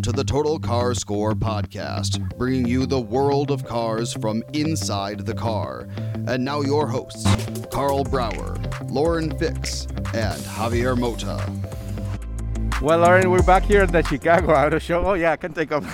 Welcome 0.00 0.14
to 0.14 0.24
the 0.24 0.32
Total 0.32 0.58
Car 0.58 0.94
Score 0.94 1.34
podcast, 1.34 2.26
bringing 2.38 2.66
you 2.66 2.86
the 2.86 2.98
world 2.98 3.50
of 3.50 3.66
cars 3.66 4.14
from 4.14 4.42
inside 4.54 5.26
the 5.26 5.34
car. 5.34 5.88
And 6.26 6.42
now 6.42 6.62
your 6.62 6.86
hosts, 6.86 7.26
Karl 7.70 8.04
Brauer, 8.04 8.56
Lauren 8.88 9.38
Fix, 9.38 9.84
and 10.14 10.40
Javier 10.56 10.96
Mota. 10.96 11.46
Well, 12.80 13.00
Lauren, 13.00 13.30
we're 13.30 13.42
back 13.42 13.64
here 13.64 13.82
at 13.82 13.92
the 13.92 14.02
Chicago 14.02 14.54
Auto 14.54 14.78
Show. 14.78 15.04
Oh, 15.04 15.12
yeah, 15.12 15.32
I 15.32 15.36
can 15.36 15.52
take 15.52 15.70
off. 15.70 15.84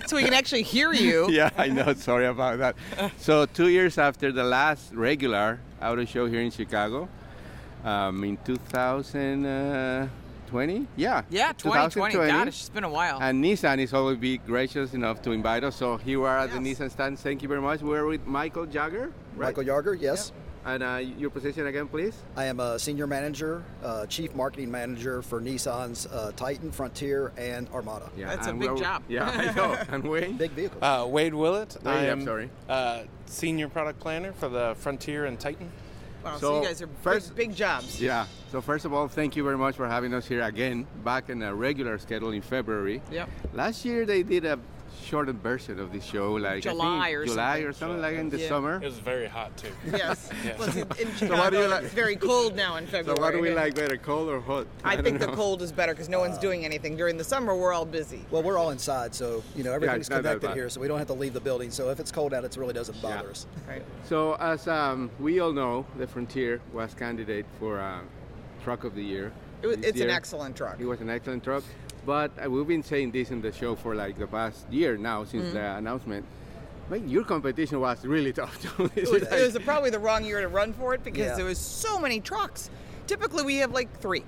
so 0.06 0.16
we 0.16 0.24
can 0.24 0.32
actually 0.32 0.62
hear 0.62 0.94
you. 0.94 1.28
yeah, 1.30 1.50
I 1.58 1.66
know. 1.66 1.92
Sorry 1.92 2.24
about 2.24 2.58
that. 2.60 2.76
So, 3.18 3.44
two 3.44 3.68
years 3.68 3.98
after 3.98 4.32
the 4.32 4.44
last 4.44 4.94
regular 4.94 5.60
auto 5.82 6.06
show 6.06 6.24
here 6.24 6.40
in 6.40 6.50
Chicago, 6.50 7.06
um, 7.84 8.24
in 8.24 8.38
2020, 10.50 10.86
yeah, 10.96 11.22
Yeah, 11.30 11.52
2020. 11.52 12.14
God, 12.14 12.48
it's 12.48 12.68
been 12.68 12.84
a 12.84 12.88
while. 12.88 13.18
And 13.20 13.42
Nissan 13.44 13.78
is 13.78 13.92
always 13.92 14.18
be 14.18 14.38
gracious 14.38 14.94
enough 14.94 15.20
to 15.22 15.32
invite 15.32 15.64
us. 15.64 15.76
So 15.76 15.96
here 15.96 16.20
we 16.20 16.26
are 16.26 16.38
at 16.38 16.52
the 16.52 16.58
Nissan 16.58 16.90
stand. 16.90 17.18
Thank 17.18 17.42
you 17.42 17.48
very 17.48 17.60
much. 17.60 17.80
We're 17.82 18.06
with 18.06 18.26
Michael 18.26 18.66
Jagger, 18.66 19.12
right? 19.34 19.48
Michael 19.48 19.64
Jagger, 19.64 19.94
yes. 19.94 20.32
And 20.64 20.82
uh, 20.82 20.96
your 21.16 21.30
position 21.30 21.68
again, 21.68 21.86
please. 21.86 22.14
I 22.36 22.46
am 22.46 22.58
a 22.58 22.76
senior 22.76 23.06
manager, 23.06 23.62
uh, 23.84 24.06
chief 24.06 24.34
marketing 24.34 24.68
manager 24.68 25.22
for 25.22 25.40
Nissan's 25.40 26.06
uh, 26.06 26.32
Titan, 26.34 26.72
Frontier, 26.72 27.32
and 27.36 27.68
Armada. 27.68 28.10
That's 28.16 28.48
a 28.48 28.50
and 28.50 28.58
big 28.58 28.76
job. 28.76 29.04
Yeah, 29.08 29.30
I 29.30 29.52
know. 29.54 29.78
And 29.88 30.02
Wayne. 30.02 30.36
Big 30.36 30.50
vehicles. 30.52 30.82
Uh, 30.82 31.06
Wade 31.08 31.34
Willett. 31.34 31.76
Wade, 31.84 31.94
I 31.94 31.98
I'm 32.10 32.20
am 32.20 32.24
sorry. 32.24 32.50
Uh, 32.68 33.02
senior 33.26 33.68
product 33.68 34.00
planner 34.00 34.32
for 34.32 34.48
the 34.48 34.74
Frontier 34.78 35.26
and 35.26 35.38
Titan. 35.38 35.70
Wow, 36.26 36.34
so, 36.34 36.40
So, 36.40 36.60
you 36.60 36.66
guys 36.66 36.82
are 36.82 36.88
first- 37.02 37.36
big, 37.36 37.48
big 37.48 37.56
jobs. 37.56 38.00
Yeah. 38.00 38.26
So 38.50 38.60
first 38.60 38.84
of 38.84 38.92
all, 38.92 39.06
thank 39.08 39.36
you 39.36 39.44
very 39.44 39.56
much 39.58 39.76
for 39.76 39.86
having 39.88 40.12
us 40.14 40.26
here 40.26 40.42
again, 40.42 40.86
back 41.04 41.30
in 41.30 41.42
a 41.42 41.54
regular 41.54 41.98
schedule 41.98 42.30
in 42.32 42.42
February. 42.42 43.00
Yep. 43.12 43.28
Last 43.54 43.84
year 43.84 44.04
they 44.06 44.22
did 44.22 44.44
a 44.44 44.58
shortened 45.04 45.42
version 45.42 45.78
of 45.78 45.92
this 45.92 46.04
show, 46.04 46.32
like 46.34 46.44
I 46.46 46.52
think 46.54 46.62
July 46.64 47.10
or 47.10 47.24
July 47.26 47.52
something. 47.52 47.66
or 47.66 47.72
something 47.72 48.00
like 48.02 48.16
in 48.16 48.30
the 48.30 48.38
Yeah. 48.38 48.48
summer. 48.48 48.76
It 48.76 48.84
was 48.86 48.98
very 48.98 49.26
hot 49.26 49.56
too. 49.56 49.68
Yes. 49.92 50.30
Yeah. 50.44 50.56
Well, 50.58 50.68
in, 50.70 50.78
in 50.98 51.14
Chicago, 51.16 51.36
what 51.38 51.52
do 51.52 51.58
you 51.58 51.68
like- 51.68 51.84
it's 51.84 51.94
very 51.94 52.16
cold 52.16 52.56
now 52.56 52.76
in 52.76 52.86
February. 52.86 53.16
So 53.16 53.22
what 53.22 53.32
do 53.32 53.40
we 53.40 53.50
like 53.50 53.74
better, 53.74 53.96
cold 53.96 54.28
or 54.28 54.40
hot? 54.40 54.66
I, 54.84 54.94
don't 54.96 55.04
think 55.04 55.20
the 55.20 55.28
cold 55.28 55.62
is 55.62 55.72
better 55.72 55.92
because 55.92 56.08
no 56.08 56.18
one's 56.20 56.38
doing 56.38 56.64
anything. 56.64 56.96
During 56.96 57.16
the 57.16 57.24
summer, 57.24 57.54
we're 57.54 57.72
all 57.72 57.84
busy. 57.84 58.24
well, 58.30 58.42
we're 58.42 58.58
all 58.58 58.70
inside, 58.70 59.14
so 59.14 59.42
you 59.54 59.62
know 59.64 59.72
everything's 59.72 60.10
not 60.10 60.22
that 60.22 60.40
connected 60.40 60.54
here, 60.58 60.68
so 60.68 60.80
we 60.80 60.88
don't 60.88 60.98
have 60.98 61.06
to 61.08 61.12
leave 61.14 61.32
the 61.34 61.40
building. 61.40 61.70
So 61.70 61.90
if 61.90 62.00
it's 62.00 62.10
cold 62.12 62.34
out, 62.34 62.44
it 62.44 62.56
really 62.56 62.74
doesn't 62.74 63.00
bother 63.00 63.24
Yeah. 63.24 63.30
us. 63.30 63.46
Right. 63.68 63.82
So 64.04 64.34
as 64.34 64.66
um, 64.68 65.10
we 65.20 65.40
all 65.40 65.52
know, 65.52 65.86
the 65.98 66.06
Frontier 66.06 66.60
was 66.72 66.94
candidate 66.94 67.46
for 67.58 67.80
uh, 67.80 68.00
truck 68.64 68.84
of 68.84 68.94
the 68.94 69.02
year. 69.02 69.32
It 69.62 69.66
was, 69.68 69.76
this 69.78 69.86
it's 69.90 70.00
an 70.00 70.10
excellent 70.10 70.56
truck. 70.56 70.78
It 70.80 70.84
was 70.84 71.00
an 71.00 71.08
excellent 71.10 71.42
truck, 71.42 71.64
but 72.06 72.30
uh, 72.44 72.48
we've 72.48 72.66
been 72.66 72.82
saying 72.82 73.10
this 73.10 73.30
in 73.30 73.40
the 73.42 73.52
show 73.52 73.74
for 73.74 73.94
like 73.94 74.16
the 74.18 74.26
past 74.26 74.70
year 74.72 74.96
now 74.96 75.24
since 75.24 75.52
the 75.52 75.76
announcement. 75.76 76.24
But 76.88 77.06
your 77.08 77.24
competition 77.24 77.80
was 77.80 78.04
really 78.06 78.32
tough. 78.32 78.62
too. 78.76 78.90
It 78.94 79.10
was, 79.10 79.22
it 79.24 79.54
was 79.54 79.58
probably 79.64 79.90
the 79.90 79.98
wrong 79.98 80.24
year 80.24 80.40
to 80.40 80.48
run 80.48 80.72
for 80.72 80.94
it 80.94 81.02
because 81.02 81.26
Yeah. 81.26 81.34
there 81.34 81.44
was 81.44 81.58
so 81.58 81.98
many 81.98 82.20
trucks. 82.20 82.70
Typically, 83.08 83.42
we 83.42 83.56
have 83.56 83.72
like 83.72 83.90
three. 84.00 84.24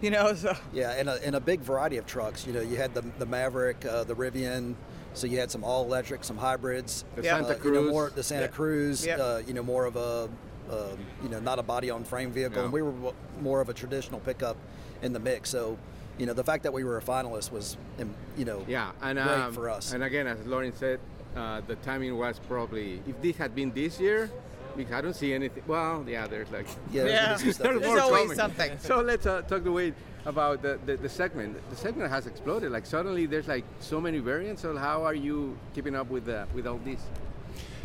You 0.00 0.10
know, 0.10 0.32
so 0.44 0.56
Yeah, 0.72 0.92
and 0.92 1.08
a, 1.10 1.22
and 1.24 1.36
a 1.36 1.40
big 1.40 1.60
variety 1.60 1.98
of 1.98 2.06
trucks. 2.06 2.46
You 2.46 2.54
know, 2.54 2.62
you 2.62 2.76
had 2.76 2.94
the 2.94 3.02
the 3.18 3.26
Maverick, 3.26 3.84
uh, 3.84 4.04
the 4.04 4.14
Rivian. 4.14 4.74
So 5.12 5.26
you 5.26 5.38
had 5.38 5.50
some 5.50 5.64
all 5.64 5.84
electric, 5.84 6.22
some 6.24 6.38
hybrids. 6.38 7.04
The 7.16 7.22
Yeah. 7.22 7.36
Santa 7.36 7.54
uh, 7.60 7.64
You 7.64 7.70
know, 7.72 7.80
Cruz. 7.82 7.90
more 7.92 8.10
the 8.14 8.22
Santa 8.22 8.44
Yeah. 8.46 8.50
Cruz. 8.52 9.04
Yep. 9.04 9.18
Uh, 9.20 9.42
you 9.46 9.52
know, 9.52 9.62
more 9.62 9.84
of 9.84 9.96
a 9.96 10.28
um, 10.70 10.98
you 11.22 11.28
know 11.28 11.40
not 11.40 11.58
a 11.58 11.62
body 11.62 11.90
on 11.90 12.04
frame 12.04 12.30
vehicle. 12.30 12.56
Yeah. 12.58 12.64
And 12.64 12.72
we 12.72 12.80
were 12.80 12.92
w- 12.92 13.14
more 13.42 13.60
of 13.60 13.68
a 13.68 13.74
traditional 13.74 14.20
pickup 14.20 14.56
in 15.02 15.12
the 15.12 15.20
mix. 15.20 15.50
So. 15.50 15.76
You 16.18 16.26
know, 16.26 16.32
the 16.34 16.44
fact 16.44 16.62
that 16.64 16.72
we 16.72 16.84
were 16.84 16.98
a 16.98 17.02
finalist 17.02 17.50
was, 17.50 17.76
um, 18.00 18.14
you 18.36 18.44
know, 18.44 18.64
Yeah, 18.68 18.92
and 19.02 19.18
great 19.18 19.28
um, 19.34 19.52
for 19.54 19.70
us. 19.70 19.92
And 19.92 20.04
again, 20.04 20.26
as 20.26 20.44
Lauren 20.46 20.74
said, 20.74 21.00
uh, 21.36 21.60
the 21.66 21.76
timing 21.76 22.16
was 22.18 22.38
probably 22.46 23.00
if 23.06 23.20
this 23.22 23.36
had 23.36 23.54
been 23.54 23.72
this 23.72 23.98
year, 24.00 24.30
because 24.76 24.92
I 24.92 25.00
don't 25.00 25.14
see 25.16 25.32
anything. 25.32 25.62
Well, 25.66 26.04
yeah, 26.06 26.26
there's 26.26 26.50
like 26.50 26.66
Yeah, 26.92 27.04
there's 27.04 27.12
Yeah. 27.12 27.24
gonna 27.26 27.38
be 27.38 27.42
some 27.44 27.52
stuff. 27.52 27.62
there's 27.68 27.80
There's 27.80 27.92
more 27.92 28.00
always 28.00 28.20
coming. 28.22 28.36
something. 28.36 28.78
So 28.80 29.00
let's 29.00 29.26
uh, 29.26 29.42
talk 29.42 29.64
to 29.64 29.72
Wade 29.72 29.94
about 30.26 30.60
the, 30.60 30.78
the, 30.84 30.96
the 30.98 31.08
segment. 31.08 31.56
The 31.70 31.76
segment 31.76 32.10
has 32.10 32.26
exploded. 32.26 32.70
Like 32.70 32.84
suddenly, 32.84 33.24
there's 33.26 33.48
like 33.48 33.64
so 33.78 34.00
many 34.00 34.18
variants. 34.18 34.60
So 34.62 34.76
how 34.76 35.04
are 35.04 35.14
you 35.14 35.56
keeping 35.74 35.94
up 35.94 36.10
with 36.10 36.26
the, 36.26 36.46
with 36.54 36.66
all 36.66 36.78
this? 36.84 37.00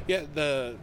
Yeah, 0.07 0.23
the 0.33 0.75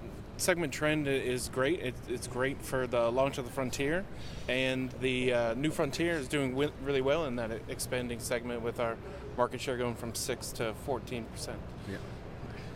segment 0.42 0.72
trend 0.72 1.06
is 1.06 1.48
great. 1.48 1.80
It, 1.80 1.94
it's 2.08 2.26
great 2.26 2.60
for 2.60 2.86
the 2.86 3.10
launch 3.10 3.38
of 3.38 3.44
the 3.44 3.50
Frontier, 3.50 4.04
and 4.48 4.90
the 5.00 5.32
uh, 5.32 5.54
new 5.54 5.70
Frontier 5.70 6.14
is 6.14 6.28
doing 6.28 6.50
wi- 6.50 6.72
really 6.84 7.00
well 7.00 7.26
in 7.26 7.36
that 7.36 7.50
expanding 7.68 8.18
segment 8.18 8.60
with 8.60 8.80
our 8.80 8.96
market 9.36 9.60
share 9.60 9.76
going 9.78 9.94
from 9.94 10.14
six 10.14 10.50
to 10.52 10.74
fourteen 10.84 11.24
percent. 11.24 11.58
Yeah. 11.88 11.96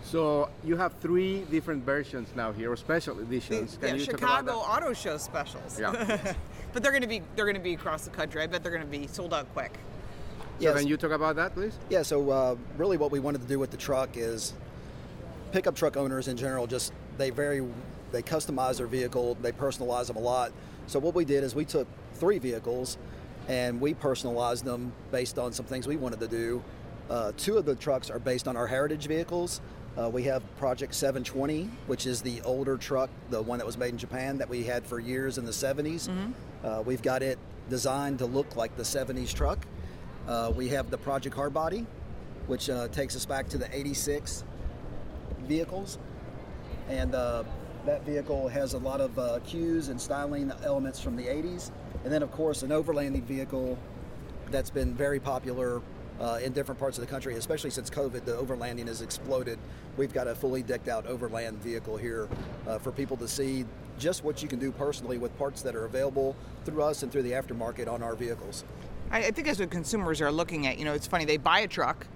So 0.04 0.49
you 0.65 0.77
have 0.77 0.94
three 1.00 1.41
different 1.50 1.84
versions 1.84 2.28
now 2.37 2.53
here, 2.53 2.71
or 2.71 2.77
special 2.77 3.19
editions. 3.19 3.77
Can 3.81 3.88
yeah, 3.88 3.94
you 3.97 4.06
talk 4.06 4.21
Chicago 4.21 4.60
about 4.60 4.81
that? 4.81 4.87
Auto 4.87 4.93
Show 4.94 5.19
specials. 5.19 5.78
Yeah. 5.78 6.34
but 6.72 6.83
they're 6.83 6.93
going 6.93 7.03
to 7.03 7.09
be 7.09 7.22
they're 7.34 7.44
going 7.44 7.56
to 7.56 7.60
be 7.60 7.75
across 7.75 8.04
the 8.04 8.10
country. 8.10 8.43
I 8.43 8.47
bet 8.47 8.62
they're 8.62 8.72
going 8.72 8.84
to 8.84 8.98
be 8.98 9.09
sold 9.09 9.34
out 9.34 9.53
quick. 9.53 9.72
So 10.38 10.62
Yes. 10.62 10.78
can 10.78 10.87
you 10.87 10.97
talk 10.97 11.10
about 11.10 11.37
that, 11.37 11.53
please? 11.53 11.78
Yeah, 11.91 12.00
so 12.00 12.31
uh, 12.31 12.56
really 12.78 12.97
what 12.97 13.10
we 13.10 13.21
wanted 13.21 13.43
to 13.43 13.47
do 13.47 13.59
with 13.59 13.71
the 13.71 13.77
truck 13.77 14.16
is 14.16 14.54
pickup 15.53 15.75
truck 15.75 15.98
owners 15.98 16.28
in 16.28 16.37
general 16.38 16.66
just 16.66 16.94
they 17.19 17.31
very 17.31 17.66
they 18.12 18.22
customize 18.22 18.78
their 18.78 18.87
vehicle, 18.87 19.37
they 19.43 19.53
personalize 19.53 20.06
them 20.06 20.16
a 20.16 20.21
lot. 20.21 20.53
So 20.87 20.99
what 20.99 21.15
we 21.15 21.25
did 21.25 21.43
is 21.43 21.54
we 21.54 21.65
took 21.65 21.88
three 22.15 22.38
vehicles 22.38 22.99
and 23.49 23.81
we 23.81 23.94
personalized 23.94 24.65
them 24.65 24.93
based 25.10 25.38
on 25.38 25.53
some 25.53 25.66
things 25.66 25.87
we 25.87 25.97
wanted 25.97 26.21
to 26.21 26.28
do. 26.28 26.62
Uh, 27.10 27.32
two 27.37 27.56
of 27.59 27.65
the 27.65 27.75
trucks 27.75 28.10
are 28.10 28.19
based 28.19 28.49
on 28.49 28.56
our 28.56 28.66
heritage 28.66 29.06
vehicles. 29.06 29.60
Uh, 29.99 30.09
we 30.09 30.22
have 30.25 30.43
Project 30.59 30.94
720, 30.94 31.71
which 31.87 32.06
is 32.06 32.21
the 32.21 32.41
older 32.43 32.77
truck, 32.77 33.09
the 33.31 33.41
one 33.41 33.59
that 33.59 33.66
was 33.66 33.78
made 33.78 33.91
in 33.91 33.98
Japan 33.98 34.38
that 34.38 34.48
we 34.48 34.62
had 34.62 34.84
for 34.87 34.98
years 35.00 35.38
in 35.38 35.44
the 35.47 35.53
70s. 35.53 36.09
Uh, 36.65 36.83
we've 36.84 37.03
got 37.03 37.22
it 37.22 37.38
designed 37.71 38.19
to 38.19 38.27
look 38.27 38.56
like 38.56 38.77
the 38.77 38.83
70s 38.83 39.33
truck. 39.33 39.65
Uh, 40.28 40.53
we 40.54 40.69
have 40.69 40.91
the 40.91 40.98
Project 40.98 41.37
Hardbody, 41.37 41.87
which 42.47 42.69
uh, 42.69 42.88
takes 42.88 43.16
us 43.16 43.25
back 43.25 43.48
to 43.48 43.59
the 43.59 43.75
86 43.77 44.44
vehicles. 45.47 45.98
And 46.88 47.14
uh, 47.14 47.44
that 47.84 48.04
vehicle 48.04 48.48
has 48.48 48.74
a 48.74 48.78
lot 48.78 49.00
of 49.00 49.19
uh, 49.19 49.41
cues 49.44 49.88
and 49.88 50.00
styling 50.00 50.52
elements 50.64 51.00
from 51.00 51.16
the 51.16 51.24
80s. 51.24 51.70
And 52.04 52.12
then, 52.12 52.22
of 52.22 52.30
course, 52.32 52.62
an 52.62 52.70
overlanding 52.70 53.24
vehicle 53.24 53.78
that's 54.50 54.70
been 54.70 54.94
very 54.94 55.19
popular 55.19 55.82
uh, 56.20 56.38
in 56.42 56.52
different 56.52 56.78
parts 56.78 56.98
of 56.98 57.04
the 57.04 57.10
country, 57.10 57.34
especially 57.34 57.70
since 57.70 57.91
COVID. 57.91 58.24
The 58.24 58.32
overlanding 58.32 58.86
has 58.86 59.02
exploded. 59.02 59.58
We've 59.97 60.12
got 60.12 60.26
a 60.28 60.34
fully 60.34 60.62
decked 60.62 60.88
out 60.88 61.06
overland 61.06 61.58
vehicle 61.62 61.97
here 61.97 62.28
uh, 62.66 62.78
for 62.78 62.92
people 62.92 63.16
to 63.18 63.28
see 63.28 63.64
just 63.98 64.24
what 64.24 64.42
you 64.42 64.48
can 64.48 64.58
do 64.58 64.72
personally 64.72 65.18
with 65.18 65.36
parts 65.38 65.62
that 65.62 65.74
are 65.74 65.84
available 65.84 66.36
through 66.64 66.82
us 66.82 67.03
and 67.03 67.10
through 67.10 67.22
the 67.22 67.32
aftermarket 67.32 67.88
on 67.88 68.03
our 68.03 68.14
vehicles. 68.14 68.64
I, 69.10 69.18
I 69.18 69.30
think 69.30 69.47
that's 69.47 69.58
what 69.58 69.70
consumers 69.70 70.20
are 70.20 70.32
looking 70.32 70.66
at. 70.66 70.78
You 70.78 70.84
know, 70.84 70.92
it's 70.92 71.06
funny 71.06 71.24
they 71.24 71.36
buy 71.36 71.60
a 71.60 71.68
truck, 71.68 72.06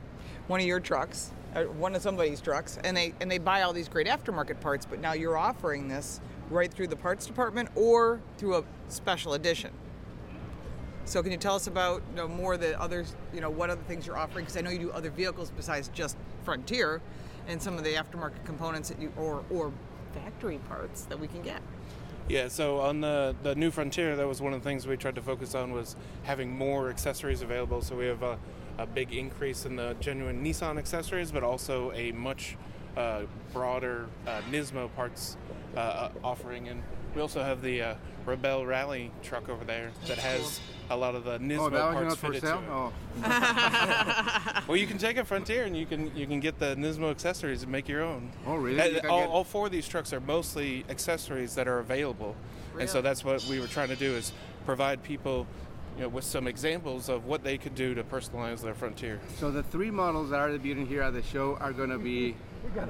one 0.46 0.60
of 0.60 0.66
your 0.66 0.80
trucks, 0.80 1.32
Uh, 1.54 1.64
one 1.64 1.96
of 1.96 2.02
somebody's 2.02 2.40
trucks, 2.40 2.78
and 2.84 2.96
they 2.96 3.12
and 3.20 3.30
they 3.30 3.38
buy 3.38 3.62
all 3.62 3.72
these 3.72 3.88
great 3.88 4.06
aftermarket 4.06 4.60
parts. 4.60 4.86
But 4.86 5.00
now 5.00 5.14
you're 5.14 5.36
offering 5.36 5.88
this 5.88 6.20
right 6.48 6.72
through 6.72 6.88
the 6.88 6.96
parts 6.96 7.26
department 7.26 7.68
or 7.74 8.20
through 8.36 8.56
a 8.58 8.64
special 8.88 9.34
edition. 9.34 9.72
So 11.06 11.22
can 11.22 11.32
you 11.32 11.38
tell 11.38 11.56
us 11.56 11.66
about 11.66 12.02
you 12.10 12.16
know, 12.16 12.28
more 12.28 12.56
the 12.56 12.80
others? 12.80 13.16
You 13.34 13.40
know, 13.40 13.50
what 13.50 13.68
other 13.68 13.82
things 13.82 14.06
you're 14.06 14.16
offering? 14.16 14.44
Because 14.44 14.56
I 14.56 14.60
know 14.60 14.70
you 14.70 14.78
do 14.78 14.90
other 14.92 15.10
vehicles 15.10 15.50
besides 15.56 15.90
just 15.92 16.16
Frontier, 16.44 17.00
and 17.48 17.60
some 17.60 17.76
of 17.76 17.82
the 17.82 17.94
aftermarket 17.94 18.44
components 18.44 18.88
that 18.90 19.00
you 19.00 19.12
or 19.16 19.44
or 19.50 19.72
factory 20.14 20.58
parts 20.68 21.02
that 21.06 21.18
we 21.18 21.26
can 21.26 21.42
get. 21.42 21.60
Yeah, 22.30 22.46
so 22.46 22.78
on 22.78 23.00
the, 23.00 23.34
the 23.42 23.56
new 23.56 23.72
Frontier, 23.72 24.14
that 24.14 24.28
was 24.28 24.40
one 24.40 24.52
of 24.52 24.62
the 24.62 24.68
things 24.68 24.86
we 24.86 24.96
tried 24.96 25.16
to 25.16 25.20
focus 25.20 25.56
on 25.56 25.72
was 25.72 25.96
having 26.22 26.56
more 26.56 26.88
accessories 26.88 27.42
available. 27.42 27.82
So 27.82 27.96
we 27.96 28.06
have 28.06 28.22
a, 28.22 28.38
a 28.78 28.86
big 28.86 29.12
increase 29.12 29.66
in 29.66 29.74
the 29.74 29.96
genuine 29.98 30.44
Nissan 30.44 30.78
accessories, 30.78 31.32
but 31.32 31.42
also 31.42 31.90
a 31.90 32.12
much 32.12 32.56
uh, 32.96 33.22
broader 33.52 34.06
uh, 34.28 34.42
Nismo 34.48 34.94
parts 34.94 35.36
uh, 35.76 35.80
uh, 35.80 36.10
offering. 36.22 36.68
And 36.68 36.84
we 37.14 37.20
also 37.20 37.42
have 37.42 37.62
the 37.62 37.82
uh, 37.82 37.94
Rebel 38.26 38.64
Rally 38.66 39.10
truck 39.22 39.48
over 39.48 39.64
there 39.64 39.90
that 40.06 40.18
has 40.18 40.60
a 40.90 40.96
lot 40.96 41.14
of 41.14 41.24
the 41.24 41.38
Nismo 41.38 41.66
Oh, 41.66 41.70
that 41.70 41.92
parts 41.92 42.08
not 42.08 42.18
for 42.18 42.26
fitted 42.28 42.42
sale. 42.42 42.60
to 42.60 42.64
it. 42.64 43.24
Oh. 43.26 44.62
Well, 44.68 44.76
you 44.76 44.86
can 44.86 44.98
take 44.98 45.16
a 45.16 45.24
Frontier 45.24 45.64
and 45.64 45.76
you 45.76 45.86
can 45.86 46.14
you 46.16 46.26
can 46.26 46.38
get 46.40 46.58
the 46.58 46.76
Nismo 46.76 47.10
accessories 47.10 47.62
and 47.62 47.72
make 47.72 47.88
your 47.88 48.02
own. 48.02 48.30
Oh, 48.46 48.56
really? 48.56 49.00
All, 49.00 49.20
get- 49.20 49.28
all 49.28 49.44
four 49.44 49.66
of 49.66 49.72
these 49.72 49.88
trucks 49.88 50.12
are 50.12 50.20
mostly 50.20 50.84
accessories 50.88 51.54
that 51.56 51.66
are 51.66 51.78
available, 51.80 52.36
and 52.78 52.88
so 52.88 53.00
that's 53.00 53.24
what 53.24 53.44
we 53.46 53.58
were 53.60 53.66
trying 53.66 53.88
to 53.88 53.96
do 53.96 54.12
is 54.14 54.32
provide 54.66 55.02
people, 55.02 55.46
you 55.96 56.02
know, 56.02 56.08
with 56.08 56.24
some 56.24 56.46
examples 56.46 57.08
of 57.08 57.26
what 57.26 57.42
they 57.42 57.58
could 57.58 57.74
do 57.74 57.94
to 57.94 58.02
personalize 58.04 58.60
their 58.62 58.74
Frontier. 58.74 59.20
So 59.38 59.50
the 59.50 59.62
three 59.62 59.90
models 59.90 60.30
that 60.30 60.40
are 60.40 60.48
debuting 60.48 60.86
here 60.86 61.02
at 61.02 61.12
the 61.12 61.22
show 61.22 61.56
are 61.60 61.72
going 61.72 61.90
to 61.90 61.98
be 61.98 62.34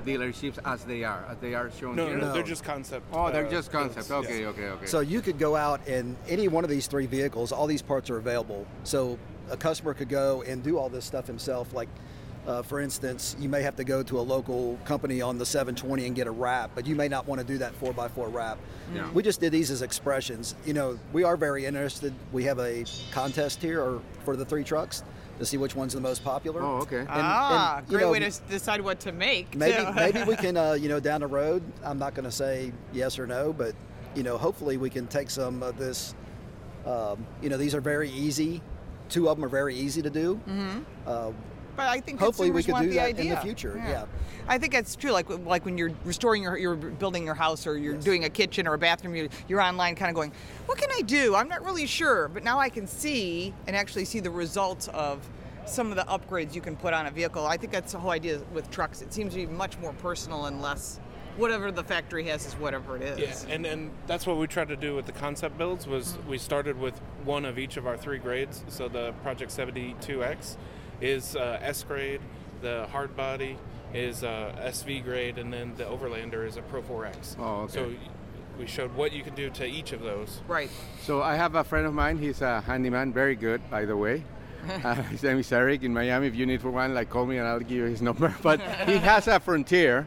dealerships 0.04 0.58
as 0.64 0.84
they 0.84 1.04
are, 1.04 1.24
as 1.28 1.38
they 1.38 1.54
are 1.54 1.70
shown 1.70 1.96
No, 1.96 2.06
here. 2.06 2.18
no, 2.18 2.26
No. 2.26 2.32
they're 2.32 2.42
just 2.42 2.64
concept. 2.64 3.06
Oh, 3.12 3.30
they're 3.30 3.46
uh, 3.46 3.50
just 3.50 3.70
concepts. 3.72 4.08
builds, 4.08 4.26
Okay, 4.28 4.40
yes. 4.40 4.48
okay, 4.48 4.64
okay. 4.68 4.86
So 4.86 5.00
you 5.00 5.20
could 5.20 5.38
go 5.38 5.56
out 5.56 5.86
and 5.86 6.16
any 6.28 6.48
one 6.48 6.64
of 6.64 6.70
these 6.70 6.86
three 6.86 7.06
vehicles, 7.06 7.52
all 7.52 7.66
these 7.66 7.82
parts 7.82 8.10
are 8.10 8.16
available. 8.18 8.66
So 8.84 9.18
a 9.50 9.56
customer 9.56 9.94
could 9.94 10.08
go 10.08 10.42
and 10.42 10.62
do 10.62 10.78
all 10.78 10.88
this 10.88 11.04
stuff 11.04 11.26
himself. 11.26 11.72
Like, 11.72 11.88
uh, 12.46 12.62
for 12.62 12.80
instance, 12.80 13.36
you 13.38 13.48
may 13.48 13.62
have 13.62 13.76
to 13.76 13.84
go 13.84 14.02
to 14.02 14.18
a 14.18 14.22
local 14.22 14.78
company 14.84 15.20
on 15.20 15.38
the 15.38 15.46
720 15.46 16.06
and 16.06 16.16
get 16.16 16.26
a 16.26 16.30
wrap, 16.30 16.70
but 16.74 16.86
you 16.86 16.94
may 16.94 17.08
not 17.08 17.26
want 17.26 17.40
to 17.40 17.46
do 17.46 17.58
that 17.58 17.78
4x4 17.80 18.32
wrap. 18.32 18.58
Yeah. 18.94 19.10
We 19.12 19.22
just 19.22 19.40
did 19.40 19.52
these 19.52 19.70
as 19.70 19.82
expressions. 19.82 20.54
You 20.64 20.72
know, 20.72 20.98
we 21.12 21.22
are 21.22 21.36
very 21.36 21.66
interested. 21.66 22.14
We 22.32 22.44
have 22.44 22.58
a 22.58 22.84
contest 23.12 23.60
here 23.60 23.82
or 23.82 24.00
for 24.24 24.36
the 24.36 24.44
three 24.44 24.64
trucks 24.64 25.04
to 25.38 25.46
see 25.46 25.56
which 25.56 25.74
one's 25.74 25.94
the 25.94 26.00
most 26.00 26.22
popular. 26.24 26.62
Oh, 26.62 26.78
okay. 26.82 27.00
And- 27.00 27.08
ah, 27.10 27.78
and, 27.78 27.88
great 27.88 28.02
know, 28.02 28.12
way 28.12 28.20
to 28.20 28.30
decide 28.48 28.80
what 28.80 29.00
to 29.00 29.12
make. 29.12 29.54
maybe 29.54 29.84
maybe 29.94 30.22
we 30.22 30.36
can 30.44 30.56
uh, 30.56 30.72
you 30.72 30.88
know 30.88 31.00
down 31.00 31.20
the 31.20 31.26
road 31.26 31.62
i'm 31.82 31.98
not 31.98 32.14
going 32.14 32.24
to 32.24 32.30
say 32.30 32.72
yes 32.92 33.18
or 33.18 33.26
no 33.26 33.52
but 33.52 33.74
you 34.14 34.22
know 34.22 34.36
hopefully 34.36 34.76
we 34.76 34.90
can 34.90 35.06
take 35.06 35.30
some 35.30 35.62
of 35.62 35.78
this 35.78 36.14
um, 36.86 37.26
you 37.42 37.48
know 37.48 37.56
these 37.56 37.74
are 37.74 37.80
very 37.80 38.10
easy 38.10 38.60
two 39.08 39.28
of 39.28 39.36
them 39.36 39.44
are 39.44 39.48
very 39.48 39.74
easy 39.74 40.02
to 40.02 40.10
do 40.10 40.38
mm-hmm. 40.46 40.80
uh, 41.06 41.30
But 41.76 41.88
I 41.88 42.00
think 42.00 42.20
Hopefully 42.20 42.50
we 42.50 42.62
consumers 42.62 42.66
could 42.66 42.72
want 42.72 42.84
do 42.84 42.90
the 42.90 42.96
that 42.96 43.18
in 43.18 43.28
the 43.30 43.36
future, 43.36 43.82
yeah. 43.84 44.06
I 44.48 44.58
think 44.58 44.72
that's 44.72 44.96
true. 44.96 45.12
Like 45.12 45.28
like 45.46 45.64
when 45.64 45.78
you're 45.78 45.92
restoring 46.04 46.42
your, 46.42 46.56
you're 46.56 46.74
building 46.74 47.24
your 47.24 47.34
house 47.34 47.66
or 47.66 47.78
you're 47.78 47.94
Yes. 47.94 48.04
doing 48.04 48.24
a 48.24 48.30
kitchen 48.30 48.66
or 48.66 48.74
a 48.74 48.78
bathroom, 48.78 49.14
you, 49.14 49.28
you're 49.48 49.60
online, 49.60 49.94
kind 49.94 50.10
of 50.10 50.14
going, 50.14 50.32
what 50.66 50.78
can 50.78 50.90
I 50.92 51.02
do? 51.02 51.34
I'm 51.34 51.48
not 51.48 51.64
really 51.64 51.86
sure, 51.86 52.28
but 52.28 52.44
now 52.44 52.58
I 52.58 52.68
can 52.68 52.86
see 52.86 53.54
and 53.66 53.76
actually 53.76 54.04
see 54.04 54.20
the 54.20 54.30
results 54.30 54.88
of 54.88 55.26
some 55.66 55.90
of 55.90 55.96
the 55.96 56.04
upgrades 56.04 56.54
you 56.54 56.60
can 56.60 56.76
put 56.76 56.92
on 56.92 57.06
a 57.06 57.10
vehicle. 57.10 57.46
I 57.46 57.56
think 57.56 57.72
that's 57.72 57.92
the 57.92 57.98
whole 57.98 58.10
idea 58.10 58.40
with 58.52 58.70
trucks. 58.70 59.02
It 59.02 59.12
seems 59.12 59.32
to 59.34 59.38
be 59.38 59.46
much 59.46 59.78
more 59.78 59.92
personal 59.94 60.46
and 60.46 60.60
less. 60.60 61.00
Whatever 61.36 61.70
the 61.70 61.84
factory 61.84 62.24
has 62.24 62.44
is 62.44 62.54
whatever 62.54 62.96
it 62.96 63.02
is. 63.02 63.44
Yeah, 63.46 63.54
and 63.54 63.64
and 63.64 63.90
that's 64.06 64.26
what 64.26 64.36
we 64.36 64.46
tried 64.46 64.68
to 64.68 64.76
do 64.76 64.96
with 64.96 65.06
the 65.06 65.12
concept 65.12 65.56
builds 65.56 65.86
was 65.86 66.14
mm. 66.14 66.26
we 66.26 66.38
started 66.38 66.78
with 66.78 66.98
one 67.24 67.44
of 67.44 67.58
each 67.58 67.76
of 67.76 67.86
our 67.86 67.96
three 67.96 68.18
grades. 68.18 68.64
So 68.68 68.88
the 68.88 69.12
Project 69.22 69.56
72X 69.56 70.56
is 71.00 71.36
uh, 71.36 71.58
S 71.62 71.82
grade, 71.82 72.20
the 72.62 72.86
hard 72.92 73.16
body 73.16 73.56
is 73.94 74.22
uh, 74.22 74.54
SV 74.60 75.04
grade, 75.04 75.38
and 75.38 75.52
then 75.52 75.74
the 75.76 75.84
Overlander 75.84 76.46
is 76.46 76.56
a 76.56 76.62
Pro 76.62 76.82
4X. 76.82 77.36
Oh, 77.38 77.62
okay. 77.62 77.72
So 77.72 77.92
we 78.58 78.66
showed 78.66 78.94
what 78.94 79.12
you 79.12 79.22
can 79.22 79.34
do 79.34 79.50
to 79.50 79.66
each 79.66 79.92
of 79.92 80.02
those. 80.02 80.40
Right. 80.46 80.70
So 81.02 81.22
I 81.22 81.34
have 81.34 81.54
a 81.54 81.64
friend 81.64 81.86
of 81.86 81.94
mine. 81.94 82.18
He's 82.18 82.42
a 82.42 82.60
handyman, 82.60 83.12
very 83.12 83.34
good, 83.36 83.68
by 83.70 83.84
the 83.84 83.96
way. 83.96 84.24
Uh, 84.84 84.94
his 84.94 85.22
name 85.22 85.38
is 85.38 85.50
Eric 85.50 85.82
in 85.84 85.94
Miami. 85.94 86.26
If 86.26 86.34
you 86.34 86.44
need 86.44 86.60
for 86.60 86.70
one, 86.70 86.92
like 86.92 87.08
call 87.08 87.24
me 87.24 87.38
and 87.38 87.48
I'll 87.48 87.60
give 87.60 87.70
you 87.78 87.84
his 87.84 88.02
number. 88.02 88.34
But 88.42 88.60
he 88.86 88.98
has 88.98 89.26
a 89.26 89.40
Frontier. 89.40 90.06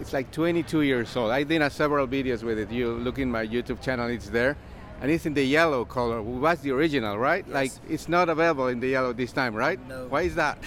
It's 0.00 0.12
like 0.12 0.32
22 0.32 0.82
years 0.82 1.16
old. 1.16 1.30
I 1.30 1.44
did 1.44 1.62
uh, 1.62 1.68
several 1.68 2.08
videos 2.08 2.42
with 2.42 2.58
it. 2.58 2.72
You 2.72 2.94
look 2.94 3.20
in 3.20 3.30
my 3.30 3.46
YouTube 3.46 3.80
channel, 3.80 4.08
it's 4.08 4.28
there, 4.30 4.56
and 5.00 5.10
it's 5.10 5.26
in 5.26 5.34
the 5.34 5.44
yellow 5.44 5.84
color. 5.84 6.22
Was 6.22 6.60
the 6.60 6.70
original, 6.72 7.18
right? 7.18 7.46
Like 7.48 7.72
it's 7.88 8.08
not 8.08 8.28
available 8.28 8.68
in 8.68 8.80
the 8.80 8.88
yellow 8.88 9.12
this 9.12 9.32
time, 9.32 9.54
right? 9.54 9.78
No. 9.88 10.06
Why 10.08 10.22
is 10.22 10.34
that? 10.36 10.58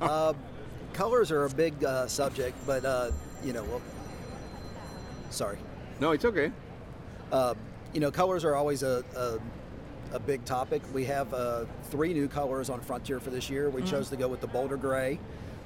uh, 0.00 0.32
colors 0.94 1.30
are 1.30 1.44
a 1.44 1.50
big 1.50 1.84
uh, 1.84 2.06
subject 2.08 2.56
but 2.66 2.84
uh, 2.84 3.10
you 3.44 3.52
know 3.52 3.62
well, 3.64 3.80
sorry 5.30 5.58
no, 6.00 6.12
it's 6.12 6.24
okay. 6.24 6.52
Uh, 7.32 7.54
you 7.92 7.98
know, 8.00 8.10
colors 8.12 8.44
are 8.44 8.54
always 8.54 8.82
a, 8.84 9.02
a, 9.16 9.38
a 10.14 10.18
big 10.20 10.44
topic. 10.44 10.80
We 10.94 11.04
have 11.06 11.34
uh, 11.34 11.64
three 11.90 12.14
new 12.14 12.28
colors 12.28 12.70
on 12.70 12.80
Frontier 12.80 13.18
for 13.18 13.30
this 13.30 13.50
year. 13.50 13.68
We 13.68 13.82
Mm-hmm. 13.82 13.90
chose 13.90 14.08
to 14.10 14.16
go 14.16 14.28
with 14.28 14.40
the 14.40 14.46
Boulder 14.46 14.76
Gray, 14.76 15.18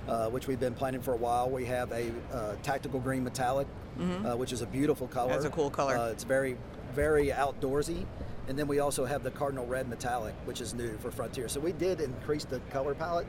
uh, 0.08 0.28
which 0.28 0.46
we've 0.46 0.60
been 0.60 0.74
planning 0.74 1.00
for 1.00 1.14
a 1.14 1.16
while. 1.16 1.48
We 1.50 1.64
have 1.66 1.92
a 1.92 2.10
uh, 2.32 2.54
Tactical 2.62 3.00
Green 3.00 3.24
Metallic, 3.24 3.66
uh, 4.00 4.36
which 4.36 4.52
is 4.52 4.62
a 4.62 4.66
beautiful 4.66 5.06
color. 5.08 5.32
Mm-hmm. 5.32 5.42
That's 5.42 5.52
a 5.52 5.56
cool 5.56 5.70
color. 5.70 5.96
Uh, 5.96 6.08
it's 6.08 6.24
very, 6.24 6.56
very 6.94 7.28
outdoorsy. 7.28 8.06
And 8.48 8.58
then 8.58 8.66
we 8.66 8.80
also 8.80 9.04
have 9.04 9.22
the 9.22 9.30
Cardinal 9.30 9.66
Red 9.66 9.88
Metallic, 9.88 10.34
which 10.44 10.60
is 10.60 10.74
new 10.74 10.98
for 10.98 11.10
Frontier. 11.10 11.48
So 11.48 11.60
we 11.60 11.72
did 11.72 12.00
increase 12.00 12.44
the 12.44 12.58
color 12.70 12.94
palette. 12.94 13.26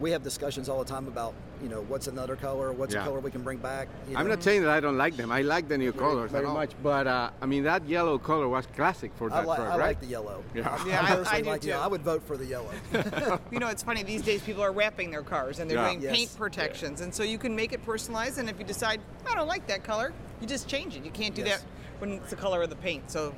We 0.00 0.10
have 0.10 0.24
discussions 0.24 0.68
all 0.68 0.80
the 0.82 0.90
time 0.90 1.06
about, 1.06 1.34
you 1.62 1.68
know, 1.68 1.82
what's 1.82 2.08
another 2.08 2.34
color, 2.34 2.72
what's 2.72 2.92
Yeah. 2.94 3.02
a 3.02 3.04
color 3.04 3.20
we 3.20 3.30
can 3.30 3.42
bring 3.42 3.58
back. 3.58 3.86
you 4.10 4.16
I'm 4.16 4.26
not 4.28 4.42
saying 4.42 4.62
that 4.62 4.70
I 4.70 4.80
don't 4.80 4.98
like 4.98 5.16
them. 5.16 5.30
I 5.30 5.42
like 5.42 5.68
the 5.68 5.78
new 5.78 5.92
colors 5.92 6.32
not 6.32 6.42
very 6.42 6.52
much, 6.52 6.72
but 6.82 7.06
uh, 7.06 7.30
I 7.40 7.46
mean 7.46 7.62
that 7.62 7.86
yellow 7.88 8.18
color 8.18 8.48
was 8.48 8.66
classic 8.74 9.12
for 9.16 9.32
I, 9.32 9.36
that 9.42 9.46
like, 9.46 9.58
truck, 9.58 9.72
I 9.72 9.78
right? 9.78 9.86
like 9.86 10.00
the 10.00 10.06
yellow. 10.06 10.42
Yeah. 10.52 10.84
Yeah, 10.84 11.00
I 11.00 11.14
I- 11.14 11.36
I 11.36 11.40
do 11.42 11.48
like 11.50 11.60
the 11.60 11.66
too. 11.66 11.68
yellow. 11.68 11.84
I 11.84 11.86
would 11.86 12.02
vote 12.02 12.22
for 12.26 12.36
the 12.36 12.44
yellow. 12.46 12.70
You 13.52 13.60
know, 13.60 13.68
it's 13.68 13.84
funny. 13.84 14.02
These 14.02 14.22
days, 14.22 14.42
people 14.42 14.62
are 14.62 14.72
wrapping 14.72 15.10
their 15.12 15.22
cars 15.22 15.60
and 15.60 15.70
they're 15.70 15.78
Yeah. 15.78 15.88
doing 15.90 16.00
Yes. 16.02 16.16
paint 16.16 16.36
protections, 16.36 17.00
and 17.00 17.14
so 17.14 17.22
you 17.22 17.38
can 17.38 17.54
make 17.54 17.72
it 17.72 17.84
personalized. 17.86 18.38
And 18.38 18.50
if 18.50 18.58
you 18.58 18.64
decide 18.64 19.00
I 19.30 19.34
don't 19.36 19.46
like 19.48 19.66
that 19.68 19.84
color, 19.84 20.12
you 20.40 20.46
just 20.48 20.66
change 20.68 20.96
it. 20.96 21.04
You 21.04 21.10
can't 21.12 21.34
do 21.36 21.42
Yes. 21.42 21.60
that 21.60 21.66
when 22.00 22.12
it's 22.14 22.30
the 22.30 22.36
color 22.36 22.62
of 22.62 22.68
the 22.70 22.76
paint. 22.76 23.10
So, 23.10 23.32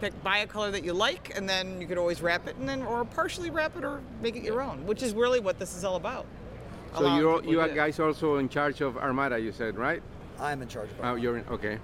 pick 0.00 0.22
buy 0.22 0.38
a 0.38 0.46
color 0.46 0.70
that 0.70 0.84
you 0.84 0.92
like, 0.92 1.36
and 1.36 1.48
then 1.48 1.80
you 1.80 1.86
could 1.86 1.98
always 1.98 2.20
wrap 2.22 2.46
it, 2.46 2.56
and 2.56 2.68
then 2.68 2.82
or 2.82 3.04
partially 3.04 3.50
wrap 3.50 3.76
it 3.76 3.84
or 3.84 4.00
make 4.22 4.36
it 4.36 4.42
your 4.42 4.60
own, 4.60 4.86
which 4.86 5.02
is 5.02 5.14
really 5.14 5.40
what 5.40 5.58
this 5.58 5.76
is 5.76 5.84
all 5.84 5.96
about. 5.96 6.26
So 6.96 7.16
you're 7.16 7.44
you 7.44 7.60
are 7.60 7.68
guys 7.68 8.00
also 8.00 8.36
in 8.36 8.48
charge 8.48 8.80
of 8.80 8.96
Armada, 8.96 9.38
you 9.38 9.52
said, 9.52 9.76
right? 9.76 10.02
I'm 10.40 10.62
in 10.62 10.68
charge 10.68 10.90
of 10.90 10.96
Oh, 11.02 11.14
you're 11.14 11.38
in, 11.38 11.44
okay. 11.50 11.78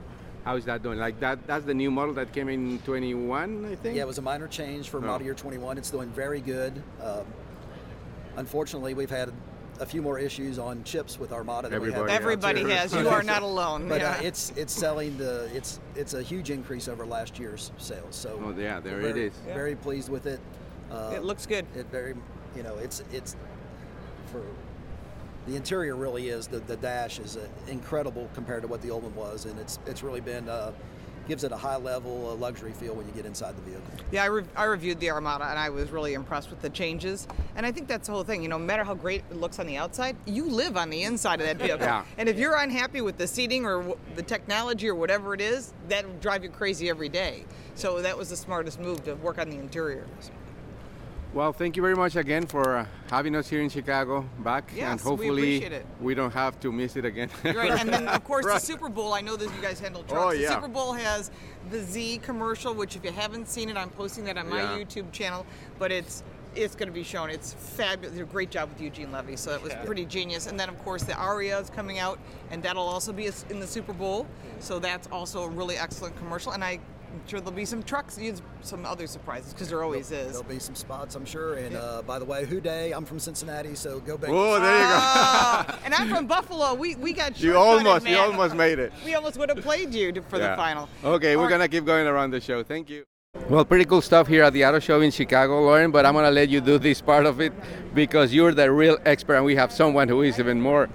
How 0.44 0.56
is 0.56 0.64
that 0.64 0.82
doing? 0.82 0.98
Like 0.98 1.20
that? 1.20 1.46
That's 1.46 1.64
the 1.64 1.74
new 1.74 1.90
model 1.90 2.14
that 2.14 2.32
came 2.32 2.48
in 2.48 2.78
21, 2.80 3.64
I 3.64 3.74
think. 3.76 3.96
Yeah, 3.96 4.02
it 4.02 4.06
was 4.06 4.18
a 4.18 4.22
minor 4.22 4.48
change 4.48 4.88
for 4.88 4.98
Oh. 4.98 5.02
model 5.02 5.24
year 5.24 5.34
21. 5.34 5.78
It's 5.78 5.90
doing 5.90 6.08
very 6.10 6.40
good. 6.40 6.82
Um, 7.00 7.24
unfortunately, 8.36 8.94
we've 8.94 9.10
had 9.10 9.32
a 9.82 9.86
few 9.86 10.00
more 10.00 10.18
issues 10.18 10.58
on 10.58 10.82
chips 10.84 11.18
with 11.18 11.32
Armada 11.32 11.68
than 11.68 11.74
Everybody 11.76 12.04
we 12.04 12.10
have. 12.10 12.20
Everybody 12.20 12.62
too. 12.62 12.68
has. 12.68 12.94
You 12.94 13.08
are 13.08 13.22
not 13.22 13.42
alone. 13.52 13.88
But 13.88 14.00
yeah. 14.00 14.12
uh, 14.12 14.22
it's 14.22 14.52
it's 14.56 14.72
selling 14.72 15.18
the 15.18 15.50
it's 15.54 15.80
it's 15.96 16.14
a 16.14 16.22
huge 16.22 16.50
increase 16.50 16.88
over 16.88 17.04
last 17.04 17.38
year's 17.38 17.72
sales. 17.78 18.14
So 18.14 18.40
Oh, 18.42 18.54
yeah, 18.58 18.80
there 18.80 18.96
we're 19.02 19.12
very. 19.12 19.70
Yeah. 19.70 19.76
Pleased 19.82 20.08
with 20.08 20.26
it. 20.26 20.40
Uh, 20.90 21.12
it 21.14 21.24
looks 21.24 21.46
good. 21.46 21.66
it 21.74 21.86
very 21.90 22.14
you 22.56 22.62
know 22.62 22.76
it's 22.76 23.02
it's 23.12 23.36
for 24.30 24.42
the 25.46 25.56
interior 25.56 25.96
really 25.96 26.28
is 26.28 26.46
the, 26.46 26.60
the 26.60 26.76
dash 26.76 27.18
is 27.18 27.36
uh, 27.36 27.46
incredible 27.66 28.28
compared 28.34 28.62
to 28.62 28.68
what 28.68 28.80
the 28.82 28.90
old 28.90 29.02
one 29.02 29.14
was 29.16 29.46
and 29.46 29.58
it's 29.58 29.78
it's 29.86 30.02
really 30.02 30.20
been 30.20 30.48
uh, 30.48 30.70
gives 31.28 31.44
it 31.44 31.52
a 31.52 31.56
high 31.56 31.76
level 31.76 32.30
uh, 32.30 32.34
luxury 32.34 32.72
feel 32.72 32.94
when 32.94 33.06
you 33.06 33.12
get 33.12 33.26
inside 33.26 33.56
the 33.56 33.62
vehicle 33.62 33.82
Yeah, 34.10 34.22
I, 34.24 34.26
re- 34.26 34.44
I 34.56 34.64
reviewed 34.64 35.00
the 35.00 35.10
Armada 35.10 35.44
and 35.46 35.58
I 35.58 35.70
was 35.70 35.90
really 35.90 36.14
impressed 36.14 36.50
with 36.50 36.60
the 36.62 36.70
changes. 36.70 37.28
And 37.56 37.64
I 37.64 37.72
think 37.72 37.88
that's 37.88 38.06
the 38.08 38.12
whole 38.12 38.24
thing. 38.24 38.42
You 38.42 38.48
know, 38.48 38.58
no 38.58 38.64
matter 38.64 38.84
how 38.84 38.94
great 38.94 39.22
it 39.30 39.36
looks 39.36 39.58
on 39.58 39.66
the 39.66 39.76
outside, 39.76 40.16
you 40.26 40.48
live 40.48 40.76
on 40.76 40.90
the 40.90 41.02
inside 41.02 41.40
of 41.40 41.46
that 41.46 41.56
vehicle. 41.64 41.80
Yeah. 41.86 42.04
And 42.18 42.28
if 42.28 42.38
you're 42.38 42.56
unhappy 42.56 43.00
with 43.00 43.16
the 43.18 43.26
seating 43.26 43.64
or 43.64 43.78
w- 43.78 43.98
the 44.16 44.22
technology 44.22 44.88
or 44.88 44.94
whatever 44.94 45.34
it 45.34 45.40
is, 45.40 45.72
that'll 45.88 46.12
drive 46.18 46.42
you 46.44 46.50
crazy 46.50 46.88
every 46.88 47.08
day. 47.08 47.44
So 47.74 48.02
that 48.02 48.16
was 48.16 48.28
the 48.30 48.36
smartest 48.36 48.80
move 48.80 49.04
to 49.04 49.14
work 49.14 49.38
on 49.38 49.48
the 49.48 49.56
interior. 49.56 50.04
Well, 51.34 51.54
thank 51.54 51.76
you 51.76 51.82
very 51.82 51.94
much 51.96 52.14
again 52.16 52.46
for 52.46 52.76
uh, 52.76 52.86
having 53.10 53.34
us 53.34 53.48
here 53.48 53.62
in 53.62 53.70
Chicago 53.70 54.28
back, 54.40 54.70
Yes, 54.76 54.90
and 54.90 55.00
we 55.00 55.08
hopefully 55.08 55.42
appreciate 55.56 55.72
it. 55.72 55.86
we 55.98 56.14
don't 56.14 56.30
have 56.32 56.60
to 56.60 56.70
miss 56.70 56.94
it 56.96 57.06
again. 57.06 57.30
Right, 57.42 57.70
and 57.70 57.88
then 57.88 58.06
of 58.06 58.22
course 58.30 58.44
Right. 58.44 58.60
the 58.60 58.66
Super 58.66 58.90
Bowl. 58.90 59.14
I 59.14 59.22
know 59.22 59.36
that 59.36 59.46
you 59.46 59.62
guys 59.62 59.80
handle 59.80 60.04
Oh, 60.10 60.32
yeah. 60.32 60.48
The 60.48 60.54
Super 60.56 60.68
Bowl 60.68 60.92
has 60.92 61.30
the 61.70 61.80
Z 61.80 62.18
commercial, 62.22 62.74
which 62.74 62.96
if 62.96 63.04
you 63.04 63.12
haven't 63.12 63.48
seen 63.48 63.70
it, 63.70 63.78
I'm 63.78 63.88
posting 63.88 64.24
that 64.26 64.36
on 64.36 64.46
my 64.50 64.60
Yeah. 64.62 64.78
YouTube 64.84 65.10
channel. 65.10 65.46
But 65.78 65.90
it's 65.90 66.22
it's 66.54 66.74
going 66.74 66.88
to 66.88 66.92
be 66.92 67.02
shown. 67.02 67.30
It's 67.30 67.54
fabulous. 67.54 68.12
Did 68.14 68.20
a 68.24 68.26
great 68.30 68.50
job 68.50 68.68
with 68.68 68.78
Eugene 68.78 69.10
Levy, 69.10 69.36
so 69.36 69.54
it 69.54 69.62
was 69.62 69.72
pretty 69.86 70.04
genius. 70.04 70.48
And 70.48 70.60
then 70.60 70.68
of 70.68 70.78
course 70.84 71.02
the 71.02 71.14
Ariya 71.14 71.62
is 71.62 71.70
coming 71.70 71.98
out, 71.98 72.18
and 72.50 72.62
that'll 72.62 72.82
also 72.86 73.10
be 73.10 73.30
in 73.48 73.58
the 73.58 73.66
Super 73.66 73.94
Bowl. 73.94 74.26
So 74.60 74.78
that's 74.78 75.08
also 75.10 75.44
a 75.44 75.48
really 75.48 75.78
excellent 75.78 76.14
commercial. 76.18 76.52
And 76.52 76.62
I. 76.62 76.78
I'm 77.12 77.20
sure 77.28 77.40
there'll 77.40 77.52
be 77.52 77.64
some 77.64 77.82
trucks, 77.82 78.16
and 78.16 78.40
some 78.62 78.86
other 78.86 79.06
surprises, 79.06 79.52
because 79.52 79.68
there 79.68 79.82
always 79.82 80.10
is. 80.10 80.32
there'll 80.32 80.42
be 80.44 80.58
some 80.58 80.74
spots 80.74 81.14
i'm 81.14 81.24
sure 81.24 81.54
and 81.54 81.76
uh, 81.76 82.00
by 82.06 82.18
the 82.18 82.24
way 82.24 82.46
who 82.46 82.60
day 82.60 82.92
i'm 82.92 83.04
from 83.04 83.18
cincinnati 83.18 83.74
so 83.74 84.00
go 84.00 84.16
back. 84.16 84.30
oh, 84.30 84.58
there 84.60 84.72
you 84.76 84.84
go. 84.84 84.98
Ah, 84.98 85.78
and 85.84 85.92
I'm 85.94 86.08
from 86.08 86.26
Buffalo. 86.26 86.74
We 86.74 86.94
we 86.96 87.12
got 87.12 87.38
You 87.40 87.52
shortcutted, 87.52 87.56
almost, 87.84 88.06
you 88.08 88.16
almost 88.16 88.54
made 88.54 88.78
it. 88.78 88.92
We 89.04 89.14
almost 89.14 89.36
would 89.38 89.48
have 89.50 89.60
played 89.60 89.92
you 89.92 90.12
to- 90.12 90.22
for 90.22 90.38
the 90.38 90.54
final. 90.56 90.88
Okay, 91.04 91.34
All 91.34 91.38
we're 91.38 91.44
right. 91.44 91.50
gonna 91.50 91.68
keep 91.68 91.84
going 91.84 92.06
around 92.06 92.30
the 92.30 92.40
show. 92.40 92.62
Thank 92.62 92.88
you. 92.90 93.04
Well, 93.48 93.64
pretty 93.64 93.84
cool 93.84 94.02
stuff 94.02 94.26
here 94.28 94.42
at 94.44 94.52
the 94.52 94.64
auto 94.64 94.78
show 94.78 95.00
in 95.00 95.10
Chicago, 95.10 95.60
Lauren. 95.62 95.90
But 95.90 96.06
I'm 96.06 96.14
gonna 96.14 96.30
let 96.30 96.48
you 96.48 96.60
do 96.60 96.78
this 96.78 97.00
part 97.00 97.26
of 97.26 97.40
it 97.40 97.52
because 97.94 98.32
you're 98.32 98.52
the 98.52 98.70
real 98.70 98.98
expert, 99.04 99.36
and 99.36 99.44
we 99.44 99.54
have 99.56 99.72
someone 99.72 100.08
who 100.08 100.22
is 100.22 100.38
even 100.38 100.60
more 100.60 100.88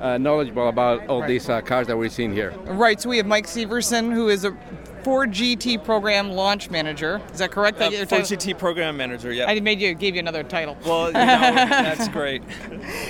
uh, 0.00 0.18
knowledgeable 0.18 0.68
about 0.68 1.06
all 1.08 1.22
these 1.26 1.48
uh, 1.48 1.60
cars 1.60 1.86
that 1.86 1.96
we're 1.96 2.08
seeing 2.08 2.32
here. 2.32 2.52
Right, 2.66 3.00
so 3.00 3.08
we 3.08 3.18
have 3.18 3.26
Mike 3.26 3.46
Severson, 3.46 4.12
who 4.12 4.28
is 4.28 4.44
a 4.44 4.56
Ford 5.02 5.32
GT 5.32 5.82
program 5.82 6.30
launch 6.30 6.70
manager. 6.70 7.20
Is 7.32 7.38
that 7.40 7.50
correct? 7.50 7.76
Uh, 7.76 7.80
That 7.80 7.92
your 7.92 8.06
Ford 8.06 8.22
title- 8.24 8.36
GT 8.36 8.56
program 8.58 8.96
manager. 8.96 9.32
Yeah. 9.32 9.46
I 9.46 9.58
made 9.60 9.80
you 9.80 9.94
gave 9.94 10.14
you 10.14 10.20
another 10.20 10.42
title. 10.44 10.76
well, 10.86 11.06
you 11.08 11.12
know, 11.14 11.18
that's 11.18 12.08
great. 12.08 12.42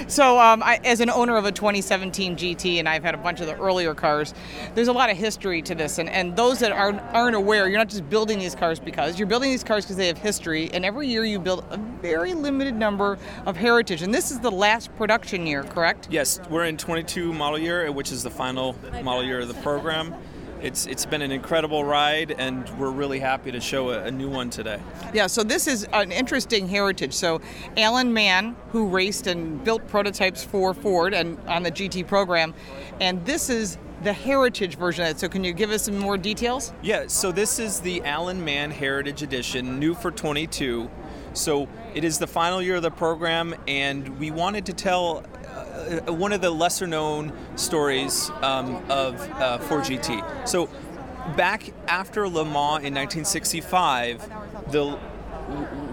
So, 0.09 0.39
um, 0.39 0.63
I, 0.63 0.81
as 0.85 1.01
an 1.01 1.09
owner 1.09 1.37
of 1.37 1.45
a 1.47 1.53
2017 1.53 2.37
GT, 2.37 2.79
and 2.79 2.89
I've 2.89 3.03
had 3.03 3.15
a 3.15 3.19
bunch 3.19 3.41
of 3.41 3.47
the 3.47 3.57
earlier 3.57 3.95
cars, 3.95 4.35
there's 4.75 4.89
a 4.89 4.93
lot 4.93 5.09
of 5.11 5.17
history 5.17 5.63
to 5.63 5.75
this. 5.75 5.99
And, 5.99 6.09
and 6.11 6.37
those 6.37 6.59
that 6.59 6.73
aren't, 6.73 7.01
aren't 7.15 7.35
aware, 7.37 7.69
you're 7.69 7.79
not 7.79 7.89
just 7.89 8.09
building 8.11 8.39
these 8.39 8.55
cars 8.55 8.79
because 8.79 9.19
you're 9.19 9.29
building 9.29 9.51
these 9.51 9.65
cars 9.65 9.85
because 9.85 9.97
they 9.97 10.09
have 10.09 10.19
history. 10.19 10.71
And 10.75 10.85
every 10.85 11.09
year 11.09 11.25
you 11.25 11.39
build 11.39 11.65
a 11.71 11.79
very 12.03 12.35
limited 12.35 12.75
number 12.75 13.17
of 13.47 13.57
heritage. 13.57 14.03
And 14.03 14.13
this 14.13 14.31
is 14.31 14.41
the 14.41 14.51
last 14.51 14.95
production 14.97 15.47
year, 15.47 15.63
correct? 15.63 16.09
Yes, 16.11 16.41
we're 16.51 16.65
in 16.65 16.77
22 16.77 17.33
model 17.33 17.59
year, 17.59 17.91
which 17.91 18.13
is 18.13 18.23
the 18.23 18.31
final 18.31 18.77
model 19.03 19.25
year 19.25 19.41
of 19.41 19.49
the 19.49 19.55
program. 19.63 20.15
It's 20.63 20.87
it's 20.87 21.05
been 21.05 21.23
an 21.23 21.33
incredible 21.33 21.85
ride, 21.85 22.37
and 22.39 22.69
we're 22.79 22.93
really 22.93 23.19
happy 23.19 23.51
to 23.51 23.61
show 23.61 23.91
a, 23.91 24.05
a 24.05 24.11
new 24.13 24.31
one 24.31 24.49
today. 24.49 24.81
Yeah, 25.13 25.27
so 25.27 25.43
this 25.43 25.67
is 25.67 25.89
an 25.93 26.13
interesting 26.13 26.69
heritage. 26.69 27.13
So, 27.13 27.41
Alan 27.77 28.13
Mann, 28.13 28.55
who 28.71 28.87
raced 28.87 29.27
and 29.27 29.63
built 29.65 29.87
prototypes 29.89 30.45
for 30.45 30.73
Ford 30.73 31.15
and 31.15 31.37
on 31.49 31.65
the 31.65 31.73
GT 31.73 32.07
program, 32.07 32.55
and 33.01 33.27
this 33.27 33.51
is 33.51 33.77
the 34.05 34.13
heritage 34.13 34.77
version 34.77 35.05
of 35.05 35.11
it. 35.11 35.19
So, 35.19 35.29
can 35.29 35.43
you 35.43 35.53
give 35.53 35.71
us 35.71 35.83
some 35.83 35.99
more 35.99 36.17
details? 36.17 36.73
Yeah, 36.81 37.09
so 37.09 37.33
this 37.33 37.59
is 37.59 37.81
the 37.81 38.01
Alan 38.03 38.45
Mann 38.45 38.71
Heritage 38.71 39.23
Edition, 39.23 39.81
new 39.81 39.95
for 39.95 40.13
22. 40.13 40.89
So 41.35 41.67
it 41.95 42.05
is 42.05 42.19
the 42.19 42.27
final 42.27 42.61
year 42.61 42.77
of 42.77 42.83
the 42.83 42.91
program, 42.91 43.55
and 43.67 44.19
we 44.19 44.31
wanted 44.31 44.67
to 44.67 44.75
tell 44.75 45.25
uh, 45.83 46.13
one 46.13 46.33
of 46.33 46.41
the 46.41 46.51
lesser 46.51 46.87
known 46.87 47.33
stories 47.57 48.31
um, 48.43 48.77
of 48.89 49.21
uh, 49.33 49.59
Ford 49.59 49.85
GT. 49.85 50.49
So 50.49 50.69
back 51.37 51.73
after 51.89 52.29
Le 52.29 52.45
Mans 52.45 52.85
in 52.85 52.95
1965, 52.95 54.29
the 54.71 54.99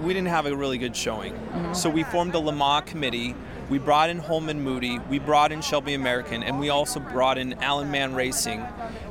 we 0.02 0.14
didn't 0.14 0.30
have 0.30 0.46
a 0.46 0.56
really 0.56 0.78
good 0.78 0.96
showing. 0.96 1.38
So 1.74 1.90
we 1.90 2.04
formed 2.04 2.34
the 2.34 2.40
Le 2.40 2.54
Mans 2.54 2.90
committee. 2.90 3.36
We 3.70 3.78
brought 3.78 4.10
in 4.10 4.18
Holman 4.20 4.62
Moody, 4.62 4.98
we 5.10 5.20
brought 5.20 5.52
in 5.52 5.62
Shelby 5.62 5.94
American, 5.94 6.42
and 6.42 6.60
we 6.60 6.70
also 6.70 7.00
brought 7.00 7.38
in 7.38 7.54
Alan 7.62 7.92
Mann 7.92 8.16
Racing 8.16 8.66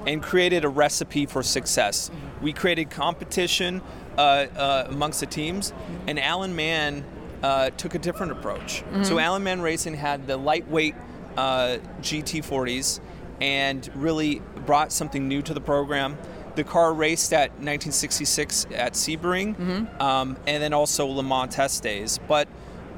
and 0.04 0.20
created 0.20 0.64
a 0.64 0.68
recipe 0.68 1.26
for 1.26 1.44
success. 1.44 2.10
We 2.42 2.52
created 2.52 2.90
competition 2.90 3.82
uh, 4.16 4.20
uh, 4.20 4.86
amongst 4.88 5.20
the 5.20 5.26
teams, 5.26 5.72
and 6.08 6.18
Alan 6.18 6.56
Mann 6.56 7.04
uh, 7.42 7.70
took 7.70 7.94
a 7.94 7.98
different 7.98 8.32
approach. 8.32 8.82
So 9.02 9.18
Alan 9.18 9.42
Mann 9.44 9.60
Racing 9.60 9.94
had 9.94 10.26
the 10.26 10.36
lightweight 10.36 10.94
uh, 11.36 11.78
GT40s 12.00 13.00
and 13.40 13.88
really 13.94 14.42
brought 14.66 14.92
something 14.92 15.28
new 15.28 15.42
to 15.42 15.54
the 15.54 15.60
program. 15.60 16.18
The 16.56 16.64
car 16.64 16.92
raced 16.92 17.32
at 17.32 17.50
1966 17.52 18.66
at 18.74 18.94
Sebring, 18.94 20.00
um, 20.00 20.36
and 20.46 20.60
then 20.62 20.72
also 20.72 21.06
Le 21.06 21.22
Mans 21.22 21.54
test 21.54 21.82
days. 21.84 22.18
But 22.26 22.48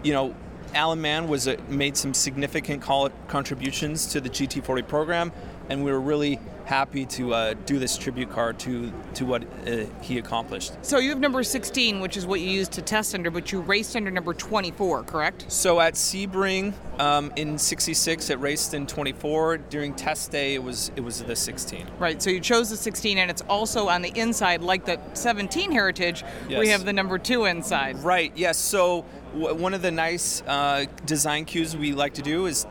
you 0.02 0.14
know, 0.14 0.34
Alan 0.74 1.00
Mann 1.02 1.28
was 1.28 1.46
a, 1.46 1.58
made 1.68 1.96
some 1.96 2.14
significant 2.14 2.82
contributions 3.28 4.06
to 4.06 4.20
the 4.20 4.30
GT40 4.30 4.88
program, 4.88 5.32
and 5.68 5.84
we 5.84 5.90
were 5.92 6.00
really 6.00 6.38
happy 6.70 7.04
to 7.04 7.34
uh, 7.34 7.54
do 7.66 7.80
this 7.80 7.98
tribute 7.98 8.30
car 8.30 8.52
to 8.52 8.92
to 9.12 9.26
what 9.26 9.42
uh, 9.66 9.84
he 10.00 10.18
accomplished. 10.18 10.72
So, 10.82 10.98
you 10.98 11.10
have 11.10 11.18
number 11.18 11.42
16, 11.42 12.00
which 12.00 12.16
is 12.16 12.26
what 12.26 12.38
you 12.38 12.48
used 12.48 12.70
to 12.72 12.82
test 12.82 13.12
under, 13.12 13.28
but 13.28 13.50
you 13.50 13.60
raced 13.60 13.96
under 13.96 14.10
number 14.10 14.32
24, 14.32 15.02
correct? 15.02 15.50
So 15.50 15.80
at 15.80 15.94
Sebring 15.94 16.72
um, 17.00 17.32
in 17.34 17.58
'66, 17.58 18.30
it 18.30 18.38
raced 18.38 18.72
in 18.72 18.86
24. 18.86 19.58
During 19.58 19.94
test 19.94 20.30
day, 20.30 20.54
it 20.54 20.62
was 20.62 20.92
it 20.94 21.00
was 21.00 21.22
the 21.22 21.34
16. 21.34 21.88
Right, 21.98 22.22
so 22.22 22.30
you 22.30 22.40
chose 22.40 22.70
the 22.70 22.76
16, 22.76 23.18
and 23.18 23.30
it's 23.30 23.42
also 23.42 23.88
on 23.88 24.02
the 24.02 24.12
inside, 24.14 24.62
like 24.62 24.84
the 24.84 25.00
17 25.14 25.72
Heritage, 25.72 26.22
we 26.48 26.68
have 26.68 26.84
the 26.84 26.92
number 26.92 27.18
2 27.18 27.46
inside. 27.46 27.98
Right. 27.98 28.32
Yes. 28.36 28.58
So 28.58 29.02
one 29.32 29.74
of 29.74 29.82
the 29.82 29.90
nice 29.90 30.42
uh, 30.46 30.86
design 31.04 31.44
cues 31.44 31.76
we 31.76 31.92
like 31.92 32.14
to 32.14 32.22
do 32.22 32.46
is 32.46 32.66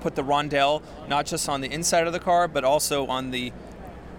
put 0.00 0.14
the 0.14 0.22
rondelle 0.22 0.82
not 1.08 1.26
just 1.26 1.48
on 1.48 1.60
the 1.60 1.70
inside 1.72 2.06
of 2.06 2.12
the 2.12 2.20
car, 2.20 2.48
but 2.48 2.64
also 2.64 3.06
on 3.06 3.30
the 3.30 3.52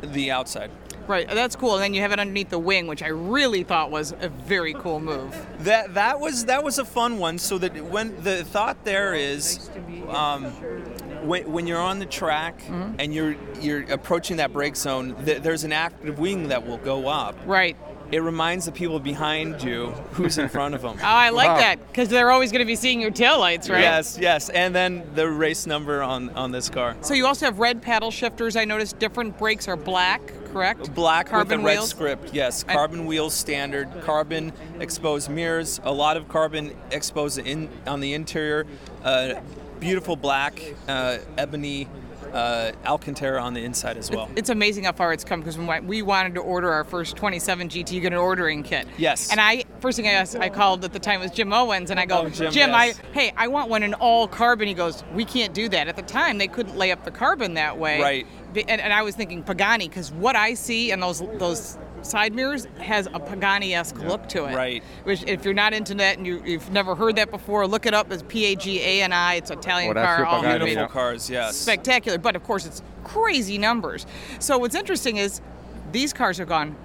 the 0.02 0.32
outside. 0.32 0.70
Right, 1.08 1.28
that's 1.28 1.56
cool. 1.56 1.76
And 1.76 1.84
then 1.84 1.94
you 1.94 2.02
have 2.02 2.12
it 2.12 2.20
underneath 2.20 2.50
the 2.50 2.60
wing, 2.60 2.86
which 2.86 3.02
I 3.02 3.08
really 3.08 3.64
thought 3.64 3.92
was 3.92 4.14
a 4.20 4.28
very 4.28 4.74
cool 4.74 5.00
move. 5.00 5.34
That 5.60 5.94
that 5.94 6.20
was 6.20 6.46
that 6.46 6.64
was 6.64 6.80
a 6.80 6.86
fun 6.86 7.18
one. 7.18 7.38
So 7.38 7.58
that 7.60 7.86
when 7.86 8.22
the 8.24 8.44
thought 8.44 8.84
there 8.84 9.14
is, 9.14 9.70
um, 10.10 10.46
when, 11.26 11.50
when 11.50 11.66
you're 11.66 11.80
on 11.82 12.00
the 12.00 12.06
track 12.06 12.62
and 13.00 13.14
you're 13.14 13.36
you're 13.62 13.90
approaching 13.92 14.38
that 14.38 14.52
brake 14.52 14.76
zone, 14.76 15.16
th- 15.24 15.42
there's 15.42 15.64
an 15.64 15.72
active 15.72 16.20
wing 16.20 16.50
that 16.50 16.68
will 16.68 16.78
go 16.78 17.08
up. 17.08 17.38
Right. 17.46 17.78
It 18.12 18.20
reminds 18.20 18.66
the 18.66 18.72
people 18.72 19.00
behind 19.00 19.62
you 19.62 19.88
who's 20.14 20.38
in 20.38 20.48
front 20.50 20.76
of 20.76 20.82
them. 20.82 20.98
Oh, 21.02 21.06
I 21.06 21.30
like 21.30 21.48
Wow. 21.50 21.58
that 21.58 21.88
because 21.88 22.08
they're 22.10 22.32
always 22.32 22.52
going 22.52 22.60
to 22.62 22.66
be 22.66 22.76
seeing 22.76 23.02
your 23.02 23.12
taillights, 23.12 23.70
right? 23.70 23.82
Yes, 23.82 24.18
yes, 24.20 24.50
and 24.50 24.74
then 24.74 25.04
the 25.16 25.30
race 25.30 25.68
number 25.68 26.02
on 26.02 26.30
on 26.32 26.52
this 26.52 26.70
car. 26.70 26.96
So 27.02 27.14
you 27.14 27.26
also 27.28 27.46
have 27.46 27.60
red 27.60 27.82
paddle 27.82 28.12
shifters. 28.12 28.56
I 28.56 28.66
noticed 28.66 28.98
different 29.00 29.38
brakes 29.38 29.68
are 29.68 29.76
black, 29.76 30.22
correct? 30.54 30.94
Black 30.96 31.28
carbon 31.30 31.58
with 31.58 31.62
the 31.62 31.66
red 31.66 31.78
wheels. 31.80 31.90
script, 31.90 32.34
yes. 32.34 32.64
And- 32.64 32.72
Carbon 32.72 33.06
wheels 33.06 33.34
standard, 33.34 33.90
carbon 34.04 34.54
exposed 34.80 35.30
mirrors, 35.30 35.80
a 35.84 35.92
lot 35.92 36.16
of 36.18 36.28
carbon 36.30 36.74
exposed 36.92 37.40
in 37.40 37.70
on 37.86 38.00
the 38.00 38.14
interior. 38.14 38.66
Uh, 39.04 39.36
beautiful 39.80 40.16
black 40.16 40.60
uh, 40.88 41.18
ebony 41.38 41.88
uh, 42.34 42.72
Alcantara 42.86 43.42
on 43.42 43.54
the 43.54 43.64
inside 43.64 43.98
as 43.98 44.12
well. 44.12 44.30
It's 44.36 44.50
amazing 44.50 44.86
how 44.86 44.94
far 44.94 45.14
it's 45.14 45.24
come 45.24 45.40
because 45.40 45.58
when 45.58 45.88
we 45.88 46.02
wanted 46.02 46.36
to 46.36 46.42
order 46.42 46.72
our 46.72 46.84
first 46.84 47.16
27 47.16 47.70
GT, 47.70 47.92
you 47.92 48.02
get 48.02 48.14
an 48.14 48.20
ordering 48.20 48.64
kit. 48.64 48.88
Yes. 48.98 49.32
And 49.32 49.40
I 49.40 49.66
first 49.80 49.98
thing 49.98 50.08
I 50.08 50.12
asked, 50.12 50.36
I 50.36 50.50
called 50.50 50.84
at 50.84 50.94
the 50.94 51.00
time 51.00 51.20
was 51.20 51.32
Jim 51.32 51.52
Owens, 51.54 51.92
and 51.92 52.00
I 52.00 52.06
go, 52.06 52.24
Oh, 52.26 52.30
Jim, 52.30 52.74
I 52.74 52.86
yes. 52.88 53.02
hey, 53.14 53.34
I 53.38 53.48
want 53.48 53.70
one 53.70 53.84
in 53.84 53.94
all 53.96 54.28
carbon. 54.28 54.68
He 54.68 54.74
goes, 54.74 55.04
we 55.14 55.26
can't 55.26 55.54
do 55.54 55.70
that. 55.70 55.88
At 55.88 55.96
the 55.96 56.02
time, 56.02 56.38
they 56.38 56.48
couldn't 56.48 56.78
lay 56.78 56.92
up 56.92 57.04
the 57.04 57.12
carbon 57.12 57.56
that 57.56 57.78
way. 57.78 58.02
Right. 58.02 58.28
And, 58.56 58.82
and 58.82 58.94
I 58.94 59.04
was 59.04 59.16
thinking 59.16 59.44
Pagani 59.44 59.88
because 59.88 60.12
what 60.12 60.36
I 60.36 60.54
see 60.54 60.92
in 60.92 61.00
those 61.00 61.20
those 61.38 61.78
side 62.08 62.34
mirrors 62.34 62.66
has 62.80 63.08
a 63.14 63.20
Pagani-esque 63.20 63.98
look 64.00 64.28
to 64.30 64.46
it. 64.46 64.56
Right. 64.56 64.84
Which, 65.04 65.24
if 65.24 65.46
you're 65.46 65.54
not 65.54 65.74
into 65.74 65.94
that 65.96 66.18
and 66.18 66.26
you, 66.26 66.42
you've 66.46 66.72
never 66.72 66.96
heard 66.96 67.16
that 67.18 67.30
before, 67.32 67.68
look 67.68 67.86
it 67.86 67.94
up 67.94 68.12
as 68.12 68.24
P 68.24 68.46
A 68.46 68.56
G 68.56 68.82
A 68.82 69.02
N 69.04 69.14
I. 69.14 69.36
It's 69.36 69.52
an 69.52 69.60
Italian 69.60 69.92
Oh, 69.98 70.02
car. 70.04 70.26
all 70.26 70.42
Pagani, 70.42 70.66
Beautiful 70.66 70.82
yeah. 70.84 70.88
cars, 70.88 71.30
yes. 71.30 71.56
spectacular. 71.56 72.18
But 72.18 72.36
of 72.36 72.44
course, 72.44 72.66
it's 72.66 72.82
crazy 73.04 73.58
numbers. 73.58 74.06
So 74.40 74.58
what's 74.58 74.76
interesting 74.76 75.18
is 75.18 75.42
these 75.92 76.14
cars 76.14 76.38
have 76.40 76.48
gone 76.50 76.76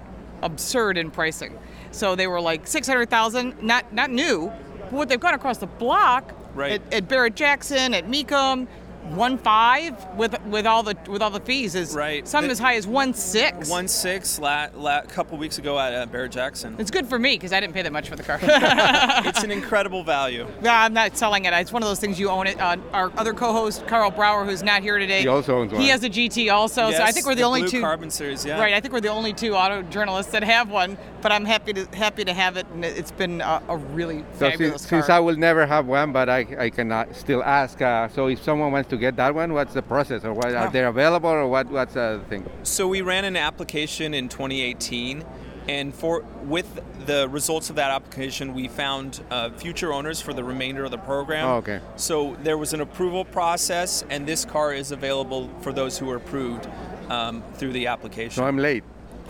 absurd 0.41 0.97
in 0.97 1.09
pricing. 1.11 1.57
So 1.91 2.15
they 2.15 2.27
were 2.27 2.41
like 2.41 2.67
six 2.67 2.87
hundred 2.87 3.09
thousand, 3.09 3.61
not 3.63 3.91
not 3.93 4.09
new, 4.09 4.51
but 4.81 4.91
what 4.93 5.09
they've 5.09 5.19
gone 5.19 5.33
across 5.33 5.57
the 5.57 5.67
block 5.67 6.33
Right. 6.55 6.73
at, 6.73 6.93
at 6.93 7.07
Barrett 7.07 7.35
Jackson, 7.35 7.95
at 7.95 8.05
Mecum. 8.07 8.67
One 9.09 9.37
five 9.37 9.93
with 10.15 10.41
with 10.45 10.65
all 10.65 10.81
the 10.81 10.95
with 11.07 11.21
all 11.21 11.29
the 11.29 11.39
fees 11.41 11.75
is 11.75 11.93
Right. 11.93 12.27
some 12.27 12.45
The- 12.45 12.51
as 12.51 12.59
high 12.59 12.75
as 12.75 12.87
one 12.87 13.13
six. 13.13 13.69
One 13.69 13.87
six 13.87 14.39
la, 14.39 14.67
la, 14.73 15.01
couple 15.01 15.37
weeks 15.37 15.57
ago 15.57 15.77
at 15.77 15.93
uh, 15.93 16.05
Barrett 16.05 16.31
Jackson. 16.31 16.75
It's 16.79 16.89
good 16.89 17.05
for 17.07 17.19
me 17.19 17.35
because 17.35 17.51
I 17.53 17.59
didn't 17.59 17.73
pay 17.73 17.81
that 17.83 17.91
much 17.91 18.09
for 18.09 18.15
the 18.15 18.23
car. 18.23 18.39
it's 18.41 19.43
an 19.43 19.51
incredible 19.51 20.03
value. 20.03 20.47
no, 20.61 20.71
I'm 20.71 20.93
not 20.93 21.17
selling 21.17 21.45
it. 21.45 21.53
It's 21.53 21.71
one 21.71 21.83
of 21.83 21.89
those 21.89 21.99
things 21.99 22.19
you 22.19 22.29
own 22.29 22.47
it. 22.47 22.59
Uh, 22.59 22.77
our 22.93 23.11
other 23.17 23.33
co-host 23.33 23.85
Karl 23.87 24.09
Brauer, 24.09 24.45
who's 24.45 24.63
not 24.63 24.81
here 24.81 24.97
today, 24.97 25.21
He 25.21 25.27
also 25.27 25.59
owns 25.59 25.71
one. 25.73 25.81
He 25.81 25.89
has 25.89 26.03
a 26.03 26.09
GT 26.09 26.51
also. 26.51 26.89
so 26.91 27.03
I 27.03 27.11
think 27.11 27.25
we're 27.25 27.35
the, 27.35 27.41
the 27.41 27.47
only 27.47 27.61
blue 27.61 27.69
two. 27.69 27.81
carbon 27.81 28.09
series, 28.09 28.45
yeah. 28.45 28.59
Right. 28.59 28.73
I 28.73 28.79
think 28.79 28.93
we're 28.93 29.01
the 29.01 29.09
only 29.09 29.33
two 29.33 29.53
auto 29.55 29.81
journalists 29.83 30.31
that 30.31 30.43
have 30.43 30.69
one. 30.71 30.97
But 31.21 31.31
I'm 31.31 31.45
happy 31.45 31.71
to 31.73 31.85
happy 31.95 32.25
to 32.25 32.33
have 32.33 32.57
it, 32.57 32.65
and 32.73 32.83
it's 32.83 33.11
been 33.11 33.39
a, 33.39 33.61
a 33.69 33.77
really 33.77 34.25
So 34.33 34.49
fabulous 34.49 34.81
since, 34.81 34.89
car. 34.89 35.01
since 35.01 35.09
I 35.09 35.19
will 35.19 35.37
never 35.37 35.65
have 35.65 35.85
one, 35.87 36.11
but 36.11 36.27
I, 36.29 36.45
I 36.59 36.69
can 36.69 36.91
still 37.13 37.41
ask. 37.43 37.81
Uh, 37.81 38.09
so 38.09 38.27
if 38.27 38.43
someone 38.43 38.73
wants 38.73 38.89
to 38.89 38.92
get 38.97 39.15
that 39.17 39.33
one, 39.33 39.53
what's 39.53 39.73
the 39.73 39.81
process, 39.81 40.23
or 40.23 40.33
what, 40.33 40.53
are 40.53 40.69
they 40.69 40.83
available, 40.83 41.29
or 41.29 41.47
what, 41.47 41.67
what's 41.67 41.93
the 41.93 42.21
thing? 42.29 42.49
So 42.63 42.87
we 42.87 43.01
ran 43.01 43.25
an 43.25 43.37
application 43.37 44.13
in 44.13 44.29
2018, 44.29 45.23
and 45.67 45.93
for 45.93 46.25
with 46.43 46.81
the 47.05 47.27
results 47.29 47.69
of 47.69 47.77
that 47.77 47.91
application, 47.91 48.53
we 48.53 48.67
found 48.67 49.23
uh, 49.31 49.49
future 49.51 49.93
owners 49.93 50.21
for 50.21 50.33
the 50.33 50.43
remainder 50.43 50.83
of 50.83 50.91
the 50.91 50.97
program. 50.97 51.47
Oh, 51.47 51.55
okay. 51.55 51.79
So 51.95 52.37
there 52.43 52.57
was 52.57 52.73
an 52.73 52.81
approval 52.81 53.25
process, 53.25 54.03
and 54.09 54.27
this 54.27 54.45
car 54.45 54.73
is 54.73 54.91
available 54.91 55.49
for 55.61 55.71
those 55.71 55.97
who 55.97 56.09
are 56.09 56.17
approved 56.17 56.67
um, 57.09 57.43
through 57.55 57.73
the 57.73 57.87
application. 57.87 58.31
So 58.31 58.45
I'm 58.45 58.57
late. 58.57 58.83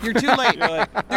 You're 0.04 0.14
too 0.14 0.34
late. 0.34 0.58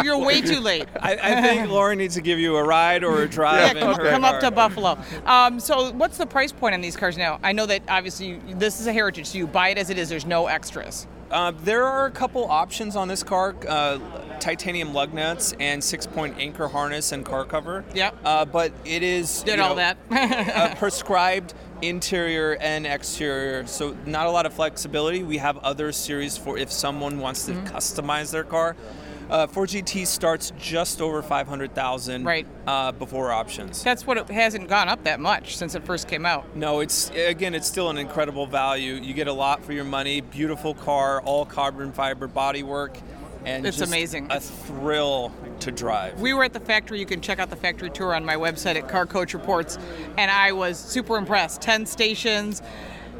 You're 0.02 0.18
way 0.18 0.40
too 0.40 0.60
late. 0.60 0.86
I, 1.00 1.16
I 1.20 1.42
think 1.42 1.70
Lauren 1.70 1.98
needs 1.98 2.14
to 2.14 2.20
give 2.20 2.38
you 2.38 2.56
a 2.56 2.64
ride 2.64 3.04
or 3.04 3.22
a 3.22 3.28
drive. 3.28 3.60
Yeah, 3.60 3.70
in 3.70 3.78
come, 3.78 3.96
her 3.96 4.10
come 4.10 4.24
up 4.24 4.40
to 4.40 4.50
Buffalo. 4.50 4.98
Um, 5.26 5.60
so, 5.60 5.92
what's 5.92 6.18
the 6.18 6.26
price 6.26 6.52
point 6.52 6.74
on 6.74 6.80
these 6.80 6.96
cars 6.96 7.16
now? 7.16 7.38
I 7.42 7.52
know 7.52 7.66
that 7.66 7.82
obviously 7.88 8.28
you, 8.28 8.40
this 8.54 8.80
is 8.80 8.86
a 8.86 8.92
heritage, 8.92 9.26
so 9.26 9.38
you 9.38 9.46
buy 9.46 9.68
it 9.70 9.78
as 9.78 9.90
it 9.90 9.98
is. 9.98 10.08
There's 10.08 10.26
no 10.26 10.46
extras. 10.46 11.06
Uh, 11.30 11.52
there 11.62 11.84
are 11.84 12.06
a 12.06 12.10
couple 12.10 12.44
options 12.46 12.96
on 12.96 13.06
this 13.06 13.22
car: 13.22 13.54
uh, 13.68 13.98
titanium 14.40 14.94
lug 14.94 15.12
nuts 15.12 15.54
and 15.60 15.82
six-point 15.84 16.38
anchor 16.38 16.68
harness 16.68 17.12
and 17.12 17.24
car 17.24 17.44
cover. 17.44 17.84
Yep. 17.94 18.16
Uh, 18.24 18.44
but 18.46 18.72
it 18.84 19.02
is 19.02 19.42
Did 19.42 19.60
all 19.60 19.76
know, 19.76 19.94
that. 20.08 20.78
prescribed 20.78 21.52
interior 21.82 22.56
and 22.60 22.86
exterior, 22.86 23.66
so 23.66 23.96
not 24.06 24.26
a 24.26 24.30
lot 24.30 24.46
of 24.46 24.52
flexibility. 24.54 25.22
We 25.22 25.38
have 25.38 25.58
other 25.58 25.92
series 25.92 26.36
for 26.36 26.58
if 26.58 26.70
someone 26.72 27.18
wants 27.18 27.46
to 27.46 27.52
Mm-hmm. 27.52 27.76
customize 27.76 28.30
their 28.32 28.44
car. 28.44 28.76
Uh, 29.30 29.46
Ford 29.46 29.68
GT 29.68 30.06
starts 30.06 30.52
just 30.58 31.02
over 31.02 31.20
500,000 31.22 32.24
Right. 32.24 32.46
uh, 32.66 32.92
before 32.92 33.30
options. 33.30 33.82
That's 33.84 34.06
what 34.06 34.16
it 34.16 34.26
hasn't 34.30 34.68
gone 34.70 34.88
up 34.88 35.04
that 35.04 35.20
much 35.20 35.56
since 35.58 35.74
it 35.74 35.84
first 35.84 36.08
came 36.08 36.24
out. 36.24 36.56
No, 36.56 36.80
it's 36.80 37.10
again, 37.10 37.54
it's 37.54 37.66
still 37.68 37.90
an 37.90 37.98
incredible 37.98 38.46
value. 38.46 38.94
You 38.94 39.12
get 39.12 39.28
a 39.28 39.32
lot 39.32 39.62
for 39.62 39.72
your 39.74 39.84
money. 39.84 40.22
Beautiful 40.22 40.72
car, 40.74 41.20
all 41.22 41.44
carbon 41.44 41.92
fiber 41.92 42.26
bodywork, 42.26 42.96
and 43.48 43.66
It's 43.66 43.80
amazing. 43.80 44.28
A 44.30 44.40
thrill 44.40 45.32
to 45.60 45.72
drive. 45.72 46.20
We 46.20 46.34
were 46.34 46.44
at 46.44 46.52
the 46.52 46.60
factory. 46.60 47.00
You 47.00 47.06
can 47.06 47.20
check 47.20 47.38
out 47.38 47.50
the 47.50 47.56
factory 47.56 47.90
tour 47.90 48.14
on 48.14 48.24
my 48.24 48.36
website 48.36 48.76
at 48.76 48.88
Car 48.88 49.06
Coach 49.06 49.34
Reports, 49.34 49.78
and 50.16 50.30
I 50.30 50.52
was 50.52 50.78
super 50.78 51.16
impressed. 51.16 51.60
Ten 51.62 51.86
stations. 51.86 52.62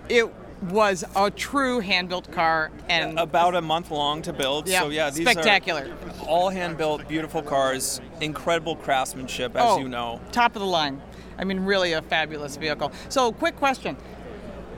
It 0.08 0.32
was 0.70 1.04
a 1.14 1.30
true 1.30 1.80
hand-built 1.80 2.32
car, 2.32 2.70
and 2.88 3.18
About 3.18 3.54
a 3.54 3.62
month 3.62 3.90
long 3.90 4.22
to 4.22 4.32
build. 4.32 4.68
Yeah, 4.68 4.80
so 4.80 4.88
yeah, 4.88 5.10
these 5.10 5.28
spectacular. 5.28 5.82
are 5.82 6.26
all 6.26 6.50
hand 6.50 6.76
built, 6.76 7.06
beautiful 7.08 7.42
cars, 7.42 8.00
incredible 8.20 8.74
craftsmanship, 8.76 9.54
as 9.54 9.62
oh, 9.64 9.78
you 9.78 9.88
know. 9.88 10.20
top 10.32 10.56
of 10.56 10.60
the 10.60 10.66
line. 10.66 11.00
I 11.38 11.44
mean, 11.44 11.60
really 11.60 11.92
a 11.92 12.02
fabulous 12.02 12.56
vehicle. 12.56 12.90
So, 13.08 13.30
quick 13.30 13.56
question. 13.56 13.96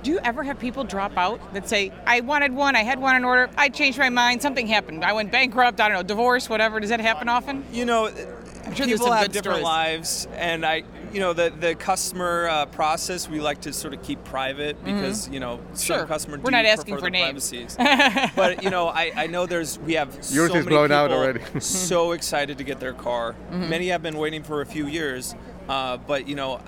Do 0.02 0.10
you 0.10 0.18
ever 0.20 0.42
have 0.42 0.58
people 0.58 0.84
drop 0.84 1.16
out 1.18 1.52
that 1.52 1.68
say, 1.68 1.92
I 2.06 2.20
wanted 2.20 2.52
one, 2.54 2.74
I 2.74 2.82
had 2.82 2.98
one 3.00 3.16
in 3.16 3.24
order, 3.24 3.50
I 3.58 3.68
changed 3.68 3.98
my 3.98 4.08
mind, 4.08 4.40
something 4.40 4.66
happened, 4.66 5.04
I 5.04 5.12
went 5.12 5.30
bankrupt, 5.30 5.78
I 5.80 5.88
don't 5.88 5.96
know, 5.98 6.02
divorce, 6.02 6.48
whatever? 6.48 6.80
Does 6.80 6.88
that 6.88 7.00
happen 7.00 7.28
often? 7.28 7.64
You 7.70 7.84
know, 7.84 8.08
sure 8.74 8.86
people 8.86 9.12
have 9.12 9.30
different 9.30 9.58
stories. 9.58 9.62
lives, 9.62 10.28
and 10.36 10.64
I, 10.64 10.84
you 11.12 11.20
know, 11.20 11.32
the 11.34 11.52
the 11.58 11.74
customer 11.74 12.48
uh, 12.48 12.66
process 12.66 13.28
we 13.28 13.40
like 13.40 13.60
to 13.62 13.72
sort 13.74 13.92
of 13.92 14.02
keep 14.02 14.22
private 14.24 14.82
because 14.84 15.28
you 15.28 15.40
know 15.40 15.58
Mm-hmm. 15.58 15.76
Sure. 15.76 15.98
some 15.98 16.06
customers 16.08 16.40
We're 16.40 16.50
do 16.50 16.56
not 16.56 16.64
asking 16.64 16.98
for 16.98 17.10
names. 17.10 17.50
privacies. 17.50 17.76
but 18.36 18.62
you 18.62 18.70
know, 18.70 18.88
I, 18.88 19.12
I 19.16 19.26
know 19.26 19.44
there's 19.46 19.78
we 19.80 19.94
have 19.94 20.14
Yours 20.30 20.50
so 20.50 20.56
is 20.58 20.64
many 20.64 20.66
blown 20.68 20.92
out 20.92 21.10
people 21.10 21.22
already. 21.22 21.40
so 21.60 22.12
excited 22.12 22.58
to 22.58 22.64
get 22.64 22.80
their 22.80 22.92
car. 22.94 23.32
Mm-hmm. 23.32 23.68
Many 23.68 23.88
have 23.88 24.02
been 24.02 24.16
waiting 24.16 24.42
for 24.44 24.60
a 24.62 24.66
few 24.66 24.86
years, 24.86 25.34
uh, 25.68 25.98
but 25.98 26.26
you 26.26 26.36
know. 26.36 26.60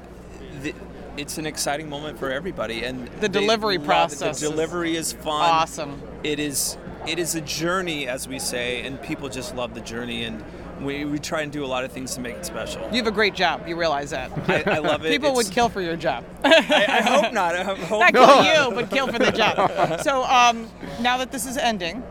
The, 0.60 0.74
it's 1.16 1.38
an 1.38 1.46
exciting 1.46 1.88
moment 1.88 2.18
for 2.18 2.30
everybody, 2.30 2.84
and 2.84 3.08
The 3.20 3.28
delivery 3.28 3.78
process 3.78 4.40
The 4.40 4.48
delivery 4.48 4.96
is 4.96 5.12
fun. 5.12 5.50
awesome. 5.50 6.00
It 6.22 6.38
is. 6.38 6.76
It 7.06 7.18
is 7.18 7.34
a 7.34 7.40
journey, 7.40 8.06
as 8.06 8.28
we 8.28 8.38
say, 8.38 8.82
and 8.86 9.00
people 9.02 9.28
just 9.28 9.56
love 9.56 9.74
the 9.74 9.80
journey. 9.80 10.22
And 10.22 10.40
we, 10.80 11.04
we 11.04 11.18
try 11.18 11.40
and 11.42 11.50
do 11.50 11.64
a 11.64 11.66
lot 11.66 11.82
of 11.84 11.90
things 11.90 12.14
to 12.14 12.20
make 12.20 12.36
it 12.36 12.46
special. 12.46 12.80
You 12.90 12.98
have 12.98 13.08
a 13.08 13.10
great 13.10 13.34
job, 13.34 13.66
you 13.66 13.74
realize 13.76 14.10
that. 14.10 14.30
I, 14.48 14.76
I 14.76 14.78
love 14.78 15.04
it. 15.04 15.10
People 15.10 15.30
It's- 15.30 15.46
would 15.46 15.52
kill 15.52 15.68
for 15.68 15.80
your 15.80 15.96
job. 15.96 16.24
I, 16.44 16.54
I 16.88 17.02
hope 17.02 17.32
not. 17.32 17.56
I 17.56 17.64
hope 17.64 17.90
Not 17.90 18.12
kill 18.54 18.68
you, 18.70 18.74
but 18.76 18.88
kill 18.90 19.08
for 19.08 19.18
the 19.18 19.32
job. 19.32 20.00
So 20.02 20.22
um, 20.24 20.70
now 21.00 21.18
that 21.18 21.32
this 21.32 21.44
is 21.44 21.56
ending, 21.56 22.04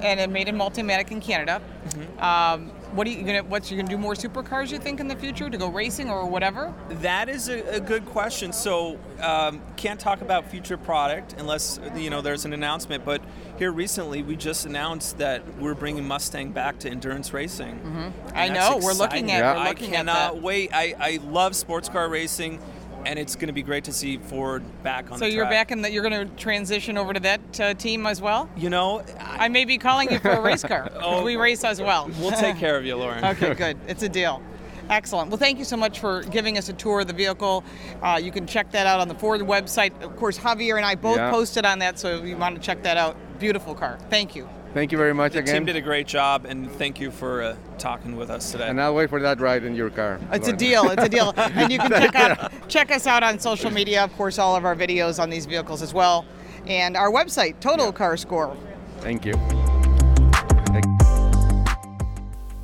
and 0.00 0.18
it 0.18 0.28
made 0.28 0.48
in 0.48 0.56
Multimatic 0.56 1.10
in 1.12 1.20
Canada, 1.20 1.62
Mm-hmm. 1.90 2.22
um, 2.22 2.70
what 2.92 3.06
are 3.06 3.10
you 3.10 3.22
gonna? 3.22 3.42
What's 3.42 3.70
you 3.70 3.76
gonna 3.76 3.88
do 3.88 3.98
more 3.98 4.14
supercars? 4.14 4.70
You 4.70 4.78
think 4.78 5.00
in 5.00 5.08
the 5.08 5.16
future 5.16 5.48
to 5.48 5.56
go 5.58 5.68
racing 5.68 6.10
or 6.10 6.26
whatever? 6.26 6.72
That 7.00 7.28
is 7.28 7.48
a, 7.48 7.76
a 7.76 7.80
good 7.80 8.04
question. 8.06 8.52
So 8.52 8.98
um, 9.20 9.60
can't 9.76 9.98
talk 9.98 10.20
about 10.20 10.50
future 10.50 10.76
product 10.76 11.34
unless 11.38 11.80
you 11.96 12.10
know 12.10 12.20
there's 12.20 12.44
an 12.44 12.52
announcement. 12.52 13.04
But 13.04 13.22
here 13.58 13.72
recently, 13.72 14.22
we 14.22 14.36
just 14.36 14.66
announced 14.66 15.18
that 15.18 15.42
we're 15.58 15.74
bringing 15.74 16.06
Mustang 16.06 16.52
back 16.52 16.78
to 16.80 16.90
endurance 16.90 17.32
racing. 17.32 17.76
Mm-hmm. 17.80 18.08
I 18.36 18.48
know, 18.48 18.78
we're 18.82 18.92
looking 18.92 19.30
at- 19.30 19.38
Yeah. 19.40 19.54
we're 19.54 19.60
I 19.60 19.68
looking 19.68 19.90
at 19.94 20.06
cannot 20.06 20.34
that. 20.34 20.42
wait. 20.42 20.70
I, 20.72 20.94
I 20.98 21.20
love 21.24 21.54
sports 21.56 21.88
car 21.88 22.08
racing, 22.08 22.58
and 23.04 23.18
it's 23.18 23.34
going 23.36 23.48
to 23.48 23.52
be 23.52 23.62
great 23.62 23.84
to 23.84 23.92
see 23.92 24.18
Ford 24.18 24.62
back 24.82 25.10
on 25.10 25.18
So 25.18 25.24
the 25.24 25.30
you're 25.32 25.44
track. 25.44 25.68
back 25.68 25.70
in 25.72 25.82
that. 25.82 25.92
You're 25.92 26.08
going 26.08 26.28
to 26.28 26.34
transition 26.36 26.96
over 26.98 27.12
to 27.12 27.20
that 27.20 27.60
uh, 27.60 27.74
team 27.74 28.06
as 28.06 28.20
well. 28.22 28.48
You 28.56 28.70
know, 28.70 29.02
I 29.18 29.48
may 29.48 29.64
be 29.64 29.78
calling 29.78 30.10
you 30.10 30.18
for 30.18 30.30
a 30.30 30.40
race 30.40 30.62
car. 30.62 30.90
Oh. 31.02 31.24
we 31.24 31.36
race 31.36 31.64
as 31.64 31.80
well. 31.80 32.10
we'll 32.20 32.30
take 32.32 32.56
care 32.58 32.76
of 32.76 32.84
you, 32.84 32.96
Lauren. 32.96 33.24
Okay, 33.32 33.54
good. 33.54 33.76
It's 33.88 34.02
a 34.02 34.08
deal. 34.08 34.42
Excellent. 34.90 35.30
Well, 35.30 35.38
thank 35.38 35.58
you 35.58 35.64
so 35.64 35.76
much 35.76 36.00
for 36.00 36.22
giving 36.24 36.58
us 36.58 36.68
a 36.68 36.72
tour 36.72 37.00
of 37.00 37.06
the 37.06 37.12
vehicle. 37.12 37.64
Uh, 38.02 38.20
you 38.22 38.30
can 38.32 38.46
check 38.46 38.72
that 38.72 38.86
out 38.86 39.00
on 39.00 39.08
the 39.08 39.14
Ford 39.14 39.40
website. 39.40 40.00
Of 40.02 40.16
course, 40.16 40.36
Javier 40.38 40.76
and 40.76 40.84
I 40.84 40.96
both 40.96 41.16
Yeah. 41.16 41.30
posted 41.30 41.64
on 41.64 41.78
that, 41.78 41.98
so 41.98 42.16
if 42.16 42.24
you 42.24 42.36
want 42.36 42.56
to 42.56 42.60
check 42.60 42.82
that 42.82 42.96
out, 42.96 43.16
beautiful 43.38 43.74
car. 43.74 43.98
Thank 44.10 44.34
you. 44.36 44.48
Thank 44.74 44.90
you 44.90 44.96
very 44.98 45.12
much 45.12 45.34
The 45.34 45.40
again. 45.40 45.54
team 45.54 45.64
did 45.66 45.76
a 45.76 45.82
great 45.82 46.06
job, 46.06 46.46
and 46.46 46.70
thank 46.72 46.98
you 46.98 47.10
for 47.10 47.42
uh, 47.42 47.56
talking 47.78 48.16
with 48.16 48.30
us 48.30 48.52
today. 48.52 48.68
and 48.68 48.80
I'll 48.80 48.94
wait 48.94 49.10
for 49.10 49.20
that 49.20 49.38
ride 49.38 49.64
in 49.64 49.74
your 49.74 49.90
car. 49.90 50.18
It's 50.32 50.48
a 50.48 50.52
deal. 50.52 50.88
It's 50.90 51.02
a 51.02 51.08
deal. 51.10 51.34
And 51.36 51.70
you 51.70 51.78
can 51.78 51.90
check 51.90 52.14
out 52.14 52.50
check 52.68 52.90
us 52.90 53.06
out 53.06 53.22
on 53.22 53.38
social 53.38 53.70
media. 53.70 54.02
Of 54.02 54.14
course, 54.16 54.38
all 54.38 54.56
of 54.56 54.64
our 54.64 54.74
videos 54.74 55.22
on 55.22 55.28
these 55.28 55.44
vehicles 55.46 55.82
as 55.82 55.92
well, 55.92 56.24
and 56.66 56.96
our 56.96 57.10
website, 57.10 57.60
Total 57.60 57.92
Car 57.92 58.16
Score. 58.16 58.56
Thank 59.00 59.26
you. 59.26 59.34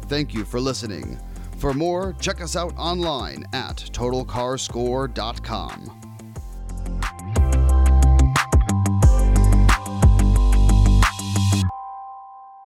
Thank 0.08 0.32
you 0.32 0.46
for 0.46 0.60
listening. 0.60 1.18
For 1.58 1.74
more, 1.74 2.14
check 2.20 2.40
us 2.40 2.56
out 2.56 2.72
online 2.78 3.44
at 3.52 3.76
totalcarscore.com. 3.92 5.97